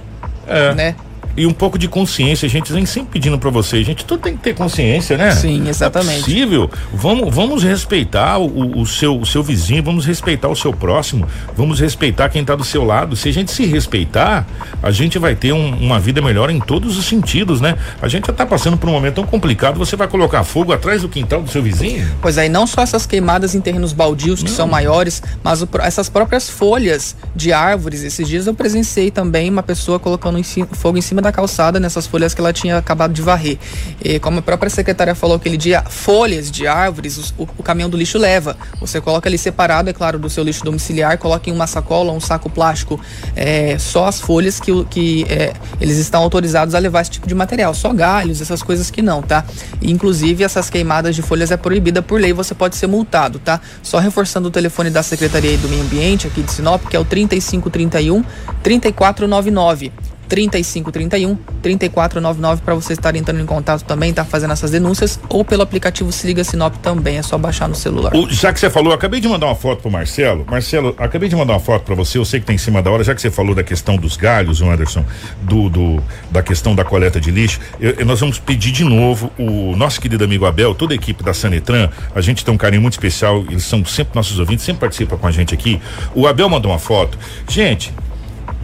[0.47, 0.73] é.
[0.73, 0.95] né?
[1.35, 2.45] E um pouco de consciência.
[2.45, 5.31] A gente vem sempre pedindo para vocês, gente, tudo tem que ter consciência, né?
[5.31, 6.19] Sim, exatamente.
[6.19, 6.69] é possível.
[6.93, 11.79] Vamos, vamos respeitar o, o, seu, o seu vizinho, vamos respeitar o seu próximo, vamos
[11.79, 13.15] respeitar quem está do seu lado.
[13.15, 14.45] Se a gente se respeitar,
[14.81, 17.75] a gente vai ter um, uma vida melhor em todos os sentidos, né?
[18.01, 21.01] A gente já tá passando por um momento tão complicado, você vai colocar fogo atrás
[21.01, 22.07] do quintal do seu vizinho?
[22.21, 24.55] Pois aí, não só essas queimadas em terrenos baldios que não.
[24.55, 28.03] são maiores, mas o, essas próprias folhas de árvores.
[28.03, 32.05] Esses dias eu presenciei também uma pessoa colocando em fogo em cima da calçada nessas
[32.05, 33.57] folhas que ela tinha acabado de varrer.
[34.03, 37.97] E como a própria secretária falou aquele dia, folhas de árvores o, o caminhão do
[37.97, 38.55] lixo leva.
[38.79, 42.19] Você coloca ali separado, é claro, do seu lixo domiciliar, coloca em uma sacola, um
[42.19, 42.99] saco plástico,
[43.35, 47.35] é, só as folhas que, que é, eles estão autorizados a levar esse tipo de
[47.35, 49.45] material, só galhos, essas coisas que não, tá?
[49.81, 53.59] Inclusive, essas queimadas de folhas é proibida por lei, você pode ser multado, tá?
[53.81, 57.05] Só reforçando o telefone da Secretaria do Meio Ambiente aqui de Sinop, que é o
[57.05, 58.23] 3531
[58.61, 60.12] 3499.
[60.27, 65.43] 3531 3499 para você estar entrando em contato também, estar tá fazendo essas denúncias ou
[65.43, 68.15] pelo aplicativo Se Liga Sinop também, é só baixar no celular.
[68.15, 70.45] O, já que você falou, acabei de mandar uma foto pro Marcelo.
[70.49, 72.91] Marcelo, acabei de mandar uma foto para você, eu sei que tá em cima da
[72.91, 75.05] hora, já que você falou da questão dos galhos, Anderson,
[75.41, 79.31] do, do da questão da coleta de lixo, eu, eu, nós vamos pedir de novo
[79.37, 82.81] o nosso querido amigo Abel, toda a equipe da Sanetran, a gente tem um carinho
[82.81, 85.81] muito especial, eles são sempre nossos ouvintes, sempre participam com a gente aqui.
[86.13, 87.17] O Abel mandou uma foto.
[87.47, 87.93] Gente,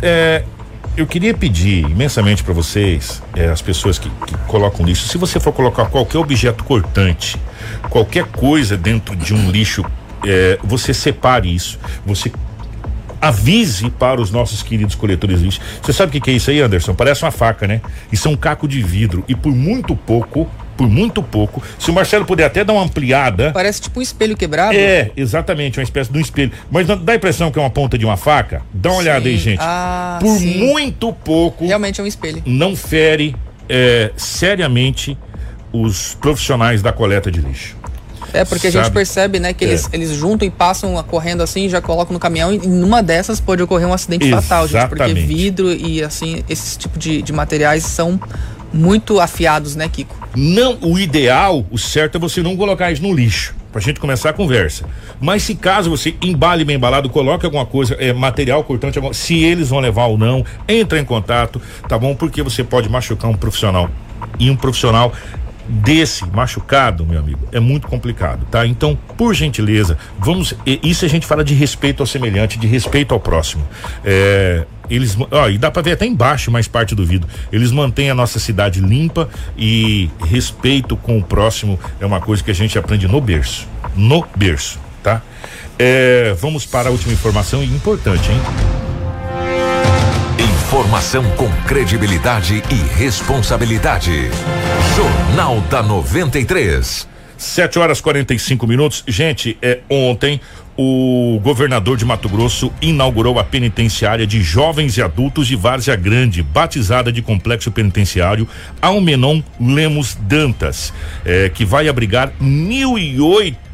[0.02, 0.44] é,
[1.02, 5.40] eu queria pedir imensamente para vocês, é, as pessoas que, que, colocam lixo, se você
[5.40, 7.38] for colocar qualquer objeto cortante,
[7.90, 9.84] qualquer coisa dentro de um lixo,
[10.26, 12.32] é, você separe isso, você
[13.22, 15.62] avise para os nossos queridos coletores de lixo.
[15.82, 16.94] Você sabe o que, que é isso aí, Anderson?
[16.94, 17.82] Parece uma faca, né?
[18.12, 20.50] Isso é um caco de vidro e por muito pouco
[20.80, 21.62] por muito pouco.
[21.78, 23.52] Se o Marcelo puder até dar uma ampliada.
[23.52, 24.74] Parece tipo um espelho quebrado.
[24.74, 26.54] É, exatamente, uma espécie de um espelho.
[26.72, 28.62] Mas dá a impressão que é uma ponta de uma faca?
[28.74, 29.02] Dá uma sim.
[29.02, 29.60] olhada aí, gente.
[29.62, 30.58] Ah, por sim.
[30.58, 31.68] muito pouco.
[31.68, 32.42] Realmente é um espelho.
[32.46, 33.36] Não fere
[33.68, 35.18] é, seriamente
[35.74, 37.76] os profissionais da coleta de lixo.
[38.34, 39.70] É, porque a gente percebe, né, que é.
[39.70, 43.62] eles, eles juntam e passam correndo assim, já colocam no caminhão e numa dessas pode
[43.62, 44.48] ocorrer um acidente Exatamente.
[44.48, 48.20] fatal, gente, porque vidro e assim, esse tipo de, de materiais são
[48.72, 50.16] muito afiados, né, Kiko?
[50.36, 54.32] Não, o ideal, o certo é você não colocar isso no lixo pra gente começar
[54.32, 54.86] a conversa.
[55.20, 59.70] Mas se caso você embale bem embalado, coloque alguma coisa, é, material cortante, se eles
[59.70, 62.16] vão levar ou não, entra em contato, tá bom?
[62.16, 63.90] Porque você pode machucar um profissional.
[64.40, 65.14] E um profissional
[65.70, 68.66] desse machucado, meu amigo, é muito complicado, tá?
[68.66, 70.56] Então, por gentileza, vamos.
[70.66, 73.68] Isso a gente fala de respeito ao semelhante, de respeito ao próximo.
[74.04, 77.30] É, eles, ó, e dá para ver até embaixo mais parte do vidro.
[77.52, 82.50] Eles mantêm a nossa cidade limpa e respeito com o próximo é uma coisa que
[82.50, 85.22] a gente aprende no berço, no berço, tá?
[85.78, 88.89] É, vamos para a última informação importante, hein?
[90.40, 94.30] Informação com credibilidade e responsabilidade.
[94.96, 97.06] Jornal da 93.
[97.38, 99.04] 7 horas 45 minutos.
[99.06, 100.40] Gente, é ontem
[100.78, 106.42] o governador de Mato Grosso inaugurou a penitenciária de jovens e adultos de Várzea Grande,
[106.42, 108.48] batizada de Complexo Penitenciário
[108.82, 110.94] Almenon Lemos Dantas,
[111.26, 113.20] é, que vai abrigar mil e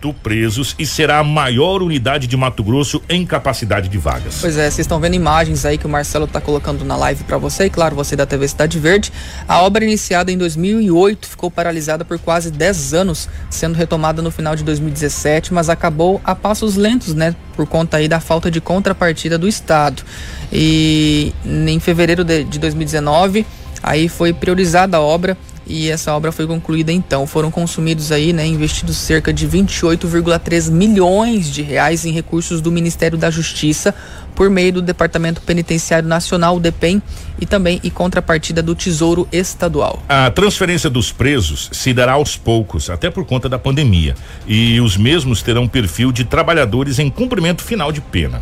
[0.06, 4.38] oito presos e será a maior unidade de Mato Grosso em capacidade de vagas.
[4.41, 7.38] Pois é, vocês estão vendo imagens aí que o Marcelo está colocando na live para
[7.38, 9.12] você e claro, você da TV Cidade Verde.
[9.47, 14.56] A obra iniciada em 2008 ficou paralisada por quase 10 anos, sendo retomada no final
[14.56, 19.38] de 2017, mas acabou a passos lentos né, por conta aí da falta de contrapartida
[19.38, 20.03] do Estado.
[20.51, 23.45] E em fevereiro de, de 2019,
[23.82, 25.38] aí foi priorizada a obra
[25.68, 27.26] e essa obra foi concluída então.
[27.26, 33.18] Foram consumidos aí, né, investidos cerca de 28,3 milhões de reais em recursos do Ministério
[33.18, 33.93] da Justiça
[34.36, 37.01] por meio do Departamento Penitenciário Nacional, o DEPEN,
[37.39, 40.03] e também em contrapartida do Tesouro Estadual.
[40.09, 44.13] A transferência dos presos se dará aos poucos, até por conta da pandemia,
[44.45, 48.41] e os mesmos terão perfil de trabalhadores em cumprimento final de pena.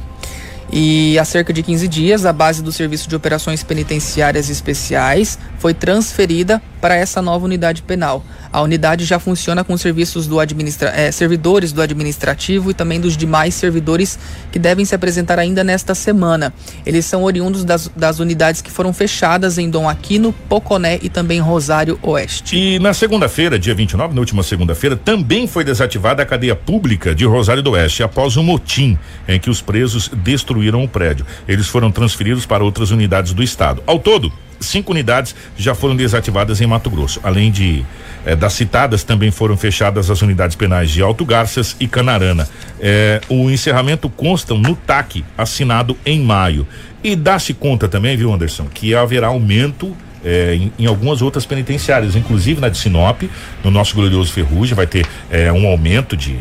[0.71, 5.73] E há cerca de 15 dias, a base do Serviço de Operações Penitenciárias Especiais foi
[5.73, 8.25] transferida para essa nova unidade penal.
[8.51, 13.15] A unidade já funciona com serviços do administra é, servidores do administrativo e também dos
[13.15, 14.19] demais servidores
[14.51, 16.53] que devem se apresentar ainda nesta semana.
[16.85, 21.39] Eles são oriundos das, das unidades que foram fechadas em Dom Aquino, Poconé e também
[21.39, 22.55] Rosário Oeste.
[22.55, 27.25] E na segunda-feira, dia 29, na última segunda-feira, também foi desativada a cadeia pública de
[27.25, 28.97] Rosário do Oeste após um motim
[29.27, 31.25] em que os presos destruíram destruíram o prédio.
[31.47, 33.81] Eles foram transferidos para outras unidades do estado.
[33.87, 37.19] Ao todo, cinco unidades já foram desativadas em Mato Grosso.
[37.23, 37.83] Além de
[38.25, 42.47] eh, das citadas, também foram fechadas as unidades penais de Alto Garças e Canarana.
[42.79, 46.67] Eh, o encerramento consta no TAC, assinado em maio.
[47.03, 52.15] E dá-se conta também, viu, Anderson, que haverá aumento eh, em, em, algumas outras penitenciárias,
[52.15, 53.23] inclusive na de Sinop,
[53.63, 55.05] no nosso glorioso Ferrugem, vai ter
[55.53, 56.37] um aumento de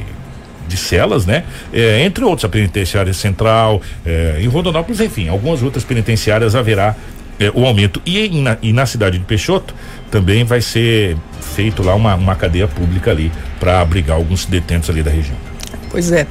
[0.73, 1.45] de celas, né?
[1.73, 6.97] É, entre outros, a penitenciária central, é, em Rondonópolis, enfim, algumas outras penitenciárias haverá
[7.39, 8.01] é, o aumento.
[8.07, 9.75] E na, e na cidade de Peixoto
[10.11, 11.17] também vai ser
[11.55, 15.37] feito lá uma, uma cadeia pública ali para abrigar alguns detentos ali da região.
[15.91, 16.27] Pois é.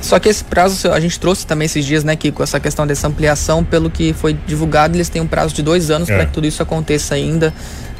[0.00, 2.86] Só que esse prazo, a gente trouxe também esses dias, né, que com essa questão
[2.86, 6.14] dessa ampliação, pelo que foi divulgado, eles têm um prazo de dois anos é.
[6.14, 7.52] para que tudo isso aconteça ainda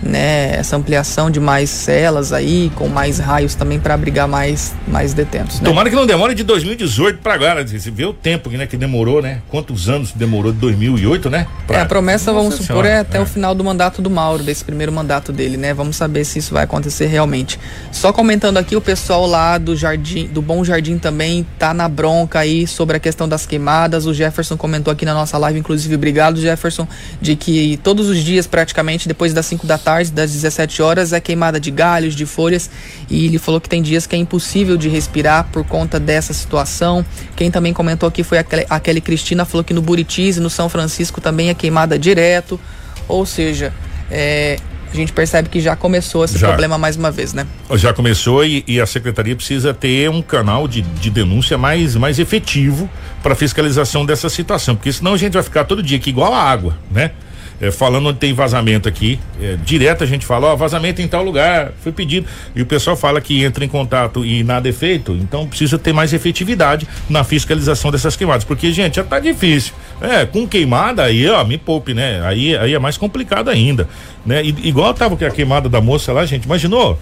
[0.03, 5.15] né, essa ampliação de mais celas aí, com mais raios também para abrigar mais, mais
[5.15, 5.61] detentos.
[5.61, 5.65] Né?
[5.65, 7.67] Tomara que não demore de 2018 para agora.
[7.67, 9.41] Você vê o tempo né, que demorou, né?
[9.49, 11.47] Quantos anos demorou de 2008, né?
[11.67, 11.79] Pra...
[11.79, 13.21] É, a promessa, Nossa vamos supor, senhora, é até é.
[13.21, 15.73] o final do mandato do Mauro, desse primeiro mandato dele, né?
[15.73, 17.59] Vamos saber se isso vai acontecer realmente.
[17.91, 22.41] Só comentando aqui, o pessoal lá do Jardim, do Bom Jardim também tá na bronca
[22.41, 24.07] aí sobre a questão das queimadas.
[24.07, 26.87] O Jefferson comentou aqui na nossa live, inclusive, obrigado, Jefferson,
[27.21, 31.21] de que todos os dias, praticamente, depois das 5 da tarde, das 17 horas, é
[31.21, 32.69] queimada de galhos, de folhas,
[33.09, 37.07] e ele falou que tem dias que é impossível de respirar por conta dessa situação.
[37.37, 40.69] Quem também comentou aqui foi a Kelly Cristina, falou que no Buritis e no São
[40.69, 42.59] Francisco também é queimada direto,
[43.07, 43.73] ou seja,
[44.11, 44.59] é,
[44.93, 46.49] a gente percebe que já começou esse já.
[46.49, 47.47] problema mais uma vez, né?
[47.75, 52.19] Já começou e, e a secretaria precisa ter um canal de, de denúncia mais, mais
[52.19, 52.91] efetivo
[53.23, 56.43] para fiscalização dessa situação, porque senão a gente vai ficar todo dia aqui igual a
[56.43, 57.13] água, né?
[57.61, 59.19] É, falando onde tem vazamento aqui.
[59.41, 62.27] É, direto a gente fala, ó, vazamento em tal lugar, foi pedido.
[62.55, 65.93] E o pessoal fala que entra em contato e nada é feito, então precisa ter
[65.93, 68.45] mais efetividade na fiscalização dessas queimadas.
[68.45, 69.73] Porque, gente, já tá difícil.
[70.01, 72.21] É, com queimada aí, ó, me poupe, né?
[72.25, 73.89] Aí, aí é mais complicado ainda.
[74.25, 74.45] Né?
[74.45, 76.99] E, igual tava a queimada da moça lá, gente, imaginou?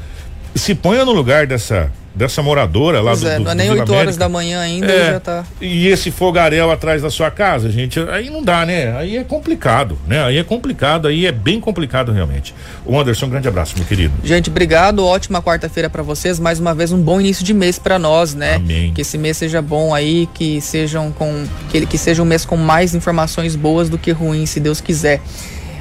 [0.55, 3.69] Se ponha no lugar dessa dessa moradora lá Pois do, é, do não é nem
[3.71, 4.19] Vila 8 horas América.
[4.21, 5.45] da manhã ainda É, e já tá.
[5.61, 8.97] E esse fogaréu atrás da sua casa, gente, aí não dá, né?
[8.97, 10.23] Aí é complicado, né?
[10.23, 12.55] Aí é complicado, aí é bem complicado realmente.
[12.87, 14.15] O Anderson, um grande abraço, meu querido.
[14.23, 15.05] Gente, obrigado.
[15.05, 16.39] Ótima quarta-feira pra vocês.
[16.39, 18.55] Mais uma vez um bom início de mês pra nós, né?
[18.55, 18.93] Amém.
[18.95, 22.57] Que esse mês seja bom aí, que sejam com que que seja um mês com
[22.57, 25.21] mais informações boas do que ruins, se Deus quiser.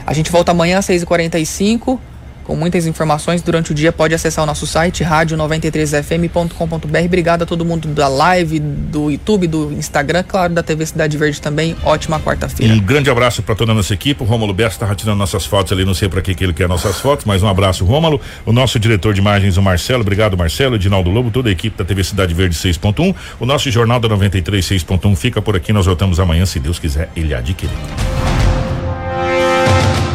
[0.03, 1.99] A gente volta amanhã às 6h45
[2.43, 3.91] com muitas informações durante o dia.
[3.91, 7.05] Pode acessar o nosso site rádio93fm.com.br.
[7.05, 11.41] Obrigado a todo mundo da live, do YouTube, do Instagram, claro, da TV Cidade Verde
[11.41, 11.75] também.
[11.83, 12.73] Ótima quarta-feira.
[12.73, 14.21] Um grande abraço para toda a nossa equipe.
[14.23, 16.99] O Rômulo Bessa estava tirando nossas fotos ali, não sei para que, ele quer nossas
[16.99, 18.19] fotos, mas um abraço, Rômulo.
[18.45, 20.01] O nosso diretor de imagens, o Marcelo.
[20.01, 20.75] Obrigado, Marcelo.
[20.75, 23.15] Edinaldo Lobo, toda a equipe da TV Cidade Verde 6.1.
[23.39, 25.71] O nosso Jornal da 93 6.1 fica por aqui.
[25.71, 27.73] Nós voltamos amanhã, se Deus quiser, ele adquirir.